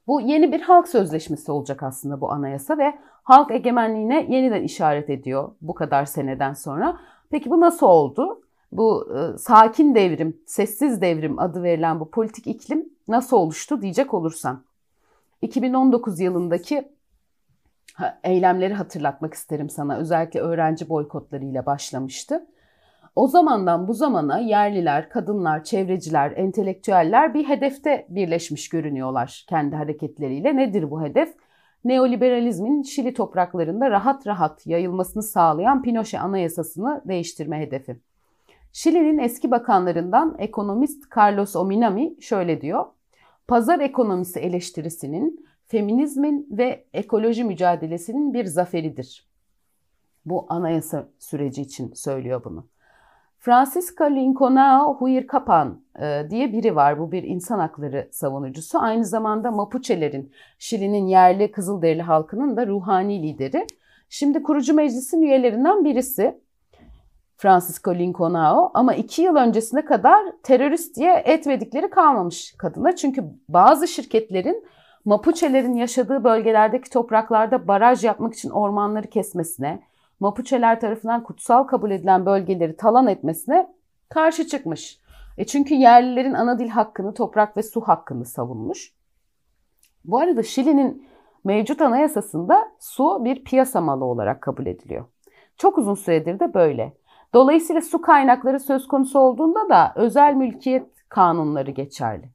Bu 0.06 0.20
yeni 0.20 0.52
bir 0.52 0.60
halk 0.60 0.88
sözleşmesi 0.88 1.52
olacak 1.52 1.82
aslında 1.82 2.20
bu 2.20 2.32
anayasa 2.32 2.78
ve 2.78 2.98
halk 3.22 3.50
egemenliğine 3.50 4.26
yeniden 4.28 4.62
işaret 4.62 5.10
ediyor 5.10 5.50
bu 5.60 5.74
kadar 5.74 6.04
seneden 6.04 6.52
sonra. 6.52 7.00
Peki 7.30 7.50
bu 7.50 7.60
nasıl 7.60 7.86
oldu? 7.86 8.42
Bu 8.72 9.08
e, 9.18 9.38
sakin 9.38 9.94
devrim, 9.94 10.40
sessiz 10.46 11.00
devrim 11.00 11.38
adı 11.38 11.62
verilen 11.62 12.00
bu 12.00 12.10
politik 12.10 12.46
iklim 12.46 12.88
nasıl 13.08 13.36
oluştu 13.36 13.82
diyecek 13.82 14.14
olursam. 14.14 14.62
2019 15.42 16.20
yılındaki 16.20 16.88
eylemleri 18.24 18.74
hatırlatmak 18.74 19.34
isterim 19.34 19.70
sana. 19.70 19.96
Özellikle 19.96 20.40
öğrenci 20.40 20.88
boykotlarıyla 20.88 21.66
başlamıştı. 21.66 22.46
O 23.18 23.26
zamandan 23.26 23.88
bu 23.88 23.94
zamana 23.94 24.38
yerliler, 24.38 25.10
kadınlar, 25.10 25.64
çevreciler, 25.64 26.32
entelektüeller 26.36 27.34
bir 27.34 27.48
hedefte 27.48 28.06
birleşmiş 28.08 28.68
görünüyorlar 28.68 29.44
kendi 29.48 29.76
hareketleriyle. 29.76 30.56
Nedir 30.56 30.90
bu 30.90 31.02
hedef? 31.02 31.34
Neoliberalizmin 31.84 32.82
Şili 32.82 33.14
topraklarında 33.14 33.90
rahat 33.90 34.26
rahat 34.26 34.66
yayılmasını 34.66 35.22
sağlayan 35.22 35.82
Pinochet 35.82 36.20
Anayasasını 36.20 37.02
değiştirme 37.08 37.60
hedefi. 37.60 37.96
Şili'nin 38.72 39.18
eski 39.18 39.50
bakanlarından 39.50 40.36
ekonomist 40.38 41.16
Carlos 41.16 41.56
Ominami 41.56 42.14
şöyle 42.20 42.60
diyor. 42.60 42.86
Pazar 43.48 43.80
ekonomisi 43.80 44.40
eleştirisinin 44.40 45.46
feminizmin 45.66 46.46
ve 46.50 46.84
ekoloji 46.92 47.44
mücadelesinin 47.44 48.34
bir 48.34 48.44
zaferidir. 48.44 49.28
Bu 50.24 50.46
anayasa 50.48 51.08
süreci 51.18 51.62
için 51.62 51.92
söylüyor 51.92 52.44
bunu. 52.44 52.66
Francisca 53.38 54.04
Linconao 54.04 54.94
Huircapan 54.94 55.80
e, 56.00 56.30
diye 56.30 56.52
biri 56.52 56.76
var. 56.76 56.98
Bu 56.98 57.12
bir 57.12 57.22
insan 57.22 57.58
hakları 57.58 58.08
savunucusu. 58.12 58.78
Aynı 58.78 59.04
zamanda 59.04 59.50
Mapuche'lerin, 59.50 60.32
Şili'nin 60.58 61.06
yerli 61.06 61.52
Kızılderili 61.52 62.02
halkının 62.02 62.56
da 62.56 62.66
ruhani 62.66 63.22
lideri. 63.22 63.66
Şimdi 64.08 64.42
kurucu 64.42 64.74
meclisin 64.74 65.22
üyelerinden 65.22 65.84
birisi. 65.84 66.40
Francisco 67.36 67.94
Linconao 67.94 68.70
ama 68.74 68.94
iki 68.94 69.22
yıl 69.22 69.36
öncesine 69.36 69.84
kadar 69.84 70.24
terörist 70.42 70.96
diye 70.96 71.22
etmedikleri 71.24 71.90
kalmamış 71.90 72.54
kadına. 72.58 72.96
Çünkü 72.96 73.24
bazı 73.48 73.88
şirketlerin 73.88 74.64
Mapuche'lerin 75.04 75.74
yaşadığı 75.74 76.24
bölgelerdeki 76.24 76.90
topraklarda 76.90 77.68
baraj 77.68 78.04
yapmak 78.04 78.34
için 78.34 78.50
ormanları 78.50 79.06
kesmesine, 79.06 79.80
Mapuche'ler 80.20 80.80
tarafından 80.80 81.22
kutsal 81.22 81.64
kabul 81.64 81.90
edilen 81.90 82.26
bölgeleri 82.26 82.76
talan 82.76 83.06
etmesine 83.06 83.66
karşı 84.08 84.46
çıkmış. 84.46 85.00
E 85.38 85.46
çünkü 85.46 85.74
yerlilerin 85.74 86.34
ana 86.34 86.58
dil 86.58 86.68
hakkını, 86.68 87.14
toprak 87.14 87.56
ve 87.56 87.62
su 87.62 87.80
hakkını 87.80 88.24
savunmuş. 88.24 88.92
Bu 90.04 90.18
arada 90.18 90.42
Şili'nin 90.42 91.08
mevcut 91.44 91.82
anayasasında 91.82 92.68
su 92.80 93.24
bir 93.24 93.44
piyasa 93.44 93.80
malı 93.80 94.04
olarak 94.04 94.42
kabul 94.42 94.66
ediliyor. 94.66 95.04
Çok 95.56 95.78
uzun 95.78 95.94
süredir 95.94 96.40
de 96.40 96.54
böyle. 96.54 96.92
Dolayısıyla 97.34 97.82
su 97.82 98.00
kaynakları 98.00 98.60
söz 98.60 98.88
konusu 98.88 99.18
olduğunda 99.18 99.68
da 99.68 99.92
özel 99.96 100.34
mülkiyet 100.34 100.86
kanunları 101.08 101.70
geçerli. 101.70 102.30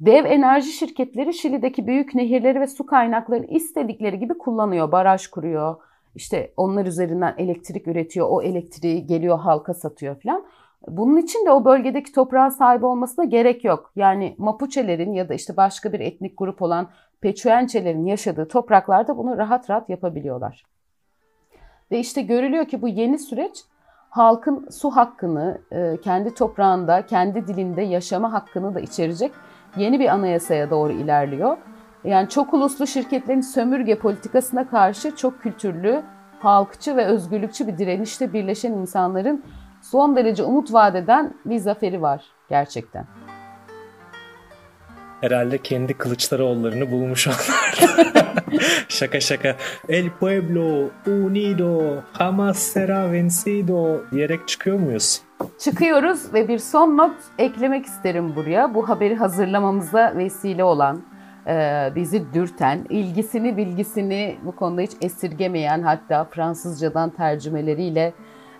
Dev 0.00 0.24
enerji 0.24 0.72
şirketleri 0.72 1.34
Şili'deki 1.34 1.86
büyük 1.86 2.14
nehirleri 2.14 2.60
ve 2.60 2.66
su 2.66 2.86
kaynaklarını 2.86 3.46
istedikleri 3.46 4.18
gibi 4.18 4.38
kullanıyor. 4.38 4.92
Baraj 4.92 5.26
kuruyor, 5.26 5.76
işte 6.16 6.52
onlar 6.56 6.86
üzerinden 6.86 7.34
elektrik 7.38 7.88
üretiyor, 7.88 8.26
o 8.30 8.42
elektriği 8.42 9.06
geliyor 9.06 9.38
halka 9.38 9.74
satıyor 9.74 10.20
falan. 10.22 10.44
Bunun 10.88 11.16
için 11.16 11.46
de 11.46 11.50
o 11.50 11.64
bölgedeki 11.64 12.12
toprağa 12.12 12.50
sahip 12.50 12.84
olmasına 12.84 13.24
gerek 13.24 13.64
yok. 13.64 13.92
Yani 13.96 14.34
Mapuche'lerin 14.38 15.12
ya 15.12 15.28
da 15.28 15.34
işte 15.34 15.56
başka 15.56 15.92
bir 15.92 16.00
etnik 16.00 16.38
grup 16.38 16.62
olan 16.62 16.88
Peçuençelerin 17.20 18.06
yaşadığı 18.06 18.48
topraklarda 18.48 19.18
bunu 19.18 19.38
rahat 19.38 19.70
rahat 19.70 19.90
yapabiliyorlar. 19.90 20.64
Ve 21.90 21.98
işte 21.98 22.22
görülüyor 22.22 22.64
ki 22.64 22.82
bu 22.82 22.88
yeni 22.88 23.18
süreç 23.18 23.64
halkın 24.10 24.68
su 24.70 24.90
hakkını, 24.90 25.60
e, 25.72 25.96
kendi 26.04 26.34
toprağında, 26.34 27.06
kendi 27.06 27.46
dilinde 27.46 27.82
yaşama 27.82 28.32
hakkını 28.32 28.74
da 28.74 28.80
içerecek 28.80 29.32
yeni 29.76 30.00
bir 30.00 30.08
anayasaya 30.08 30.70
doğru 30.70 30.92
ilerliyor. 30.92 31.56
Yani 32.06 32.28
çok 32.28 32.54
uluslu 32.54 32.86
şirketlerin 32.86 33.40
sömürge 33.40 33.98
politikasına 33.98 34.68
karşı 34.68 35.16
çok 35.16 35.42
kültürlü, 35.42 36.02
halkçı 36.38 36.96
ve 36.96 37.04
özgürlükçü 37.04 37.66
bir 37.66 37.78
direnişte 37.78 38.32
birleşen 38.32 38.72
insanların 38.72 39.44
son 39.82 40.16
derece 40.16 40.42
umut 40.42 40.72
vadeden 40.72 41.34
bir 41.44 41.58
zaferi 41.58 42.02
var 42.02 42.24
gerçekten. 42.48 43.06
Herhalde 45.20 45.58
kendi 45.58 45.94
Kılıçdaroğullarını 45.94 46.90
bulmuş 46.90 47.28
onlar. 47.28 47.78
şaka 48.88 49.20
şaka. 49.20 49.56
El 49.88 50.10
pueblo 50.20 50.90
unido 51.06 52.02
jamás 52.18 52.54
será 52.54 53.12
vencido 53.12 54.10
diyerek 54.10 54.48
çıkıyor 54.48 54.78
muyuz? 54.78 55.22
Çıkıyoruz 55.58 56.34
ve 56.34 56.48
bir 56.48 56.58
son 56.58 56.96
not 56.96 57.14
eklemek 57.38 57.86
isterim 57.86 58.36
buraya. 58.36 58.74
Bu 58.74 58.88
haberi 58.88 59.16
hazırlamamıza 59.16 60.12
vesile 60.16 60.64
olan 60.64 61.15
bizi 61.94 62.34
dürten, 62.34 62.86
ilgisini 62.88 63.56
bilgisini 63.56 64.36
bu 64.44 64.56
konuda 64.56 64.80
hiç 64.80 64.92
esirgemeyen 65.00 65.82
hatta 65.82 66.24
Fransızcadan 66.24 67.10
tercümeleriyle 67.10 68.12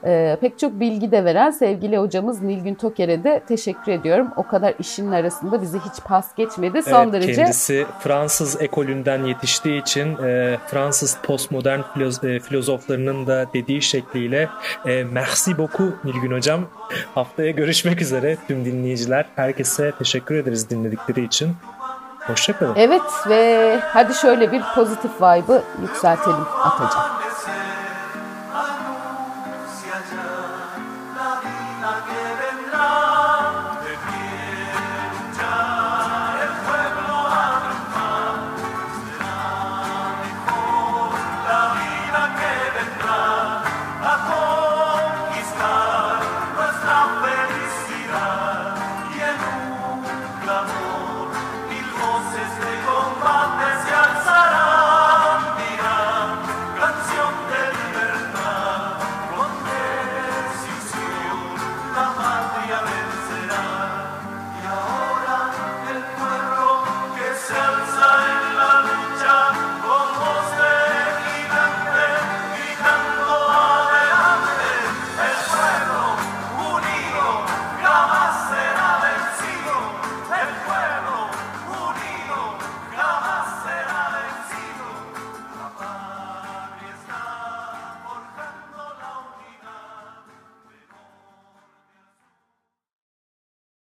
e, 0.04 0.36
pek 0.40 0.58
çok 0.58 0.80
bilgi 0.80 1.12
de 1.12 1.24
veren 1.24 1.50
sevgili 1.50 1.98
hocamız 1.98 2.42
Nilgün 2.42 2.74
Toker'e 2.74 3.24
de 3.24 3.42
teşekkür 3.48 3.92
ediyorum. 3.92 4.28
O 4.36 4.42
kadar 4.42 4.74
işin 4.78 5.12
arasında 5.12 5.62
bizi 5.62 5.78
hiç 5.78 6.04
pas 6.04 6.34
geçmedi. 6.34 6.82
Son 6.82 7.02
evet, 7.02 7.12
derece 7.12 7.34
kendisi 7.34 7.86
Fransız 8.00 8.62
ekolünden 8.62 9.24
yetiştiği 9.24 9.80
için 9.82 10.16
e, 10.24 10.56
Fransız 10.66 11.18
postmodern 11.22 11.80
filoz- 11.80 12.40
filozoflarının 12.40 13.26
da 13.26 13.46
dediği 13.54 13.82
şekliyle 13.82 14.48
e, 14.86 15.04
merci 15.04 15.58
beaucoup 15.58 16.04
Nilgün 16.04 16.32
hocam. 16.32 16.60
Haftaya 17.14 17.50
görüşmek 17.50 18.02
üzere 18.02 18.36
tüm 18.48 18.64
dinleyiciler. 18.64 19.26
Herkese 19.36 19.92
teşekkür 19.98 20.34
ederiz 20.34 20.70
dinledikleri 20.70 21.24
için. 21.24 21.50
Hoşçakalın. 22.26 22.74
Evet 22.76 23.02
ve 23.28 23.80
hadi 23.92 24.14
şöyle 24.14 24.52
bir 24.52 24.62
pozitif 24.74 25.10
vibe'ı 25.20 25.62
yükseltelim 25.82 26.46
atacağım. 26.62 27.10
Anunciaja 28.54 30.26